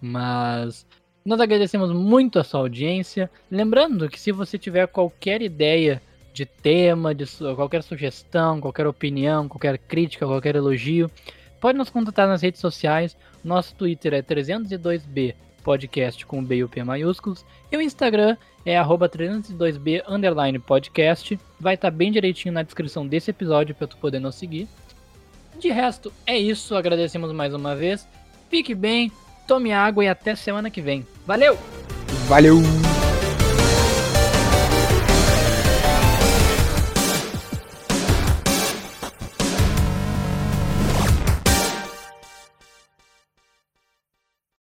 Mas 0.01 0.85
nós 1.25 1.39
agradecemos 1.39 1.91
muito 1.91 2.37
a 2.39 2.43
sua 2.43 2.59
audiência. 2.59 3.29
Lembrando 3.49 4.09
que 4.09 4.19
se 4.19 4.31
você 4.31 4.57
tiver 4.57 4.87
qualquer 4.87 5.41
ideia 5.41 6.01
de 6.33 6.45
tema, 6.45 7.13
de 7.13 7.25
qualquer 7.55 7.83
sugestão, 7.83 8.59
qualquer 8.59 8.87
opinião, 8.87 9.47
qualquer 9.47 9.77
crítica, 9.77 10.25
qualquer 10.25 10.55
elogio, 10.55 11.09
pode 11.61 11.77
nos 11.77 11.89
contatar 11.89 12.27
nas 12.27 12.41
redes 12.41 12.59
sociais. 12.59 13.15
Nosso 13.43 13.75
Twitter 13.75 14.13
é 14.13 14.21
302b 14.21 15.35
podcast 15.63 16.25
com 16.25 16.43
B 16.43 16.57
e 16.57 16.63
o 16.63 16.69
P 16.69 16.83
maiúsculos. 16.83 17.45
E 17.71 17.77
o 17.77 17.81
Instagram 17.81 18.35
é 18.65 18.77
302b 18.77 20.03
underline 20.07 20.59
podcast. 20.59 21.39
Vai 21.59 21.75
estar 21.75 21.89
tá 21.89 21.95
bem 21.95 22.11
direitinho 22.11 22.53
na 22.53 22.63
descrição 22.63 23.07
desse 23.07 23.31
episódio 23.31 23.73
para 23.73 23.87
tu 23.87 23.95
poder 23.97 24.19
nos 24.19 24.35
seguir. 24.35 24.67
De 25.57 25.69
resto, 25.69 26.11
é 26.25 26.37
isso. 26.37 26.75
Agradecemos 26.75 27.31
mais 27.31 27.53
uma 27.53 27.75
vez. 27.75 28.07
Fique 28.49 28.75
bem, 28.75 29.11
tome 29.47 29.71
água 29.71 30.03
e 30.03 30.07
até 30.07 30.35
semana 30.35 30.69
que 30.69 30.81
vem. 30.81 31.05
Valeu! 31.25 31.57
Valeu! 32.27 32.61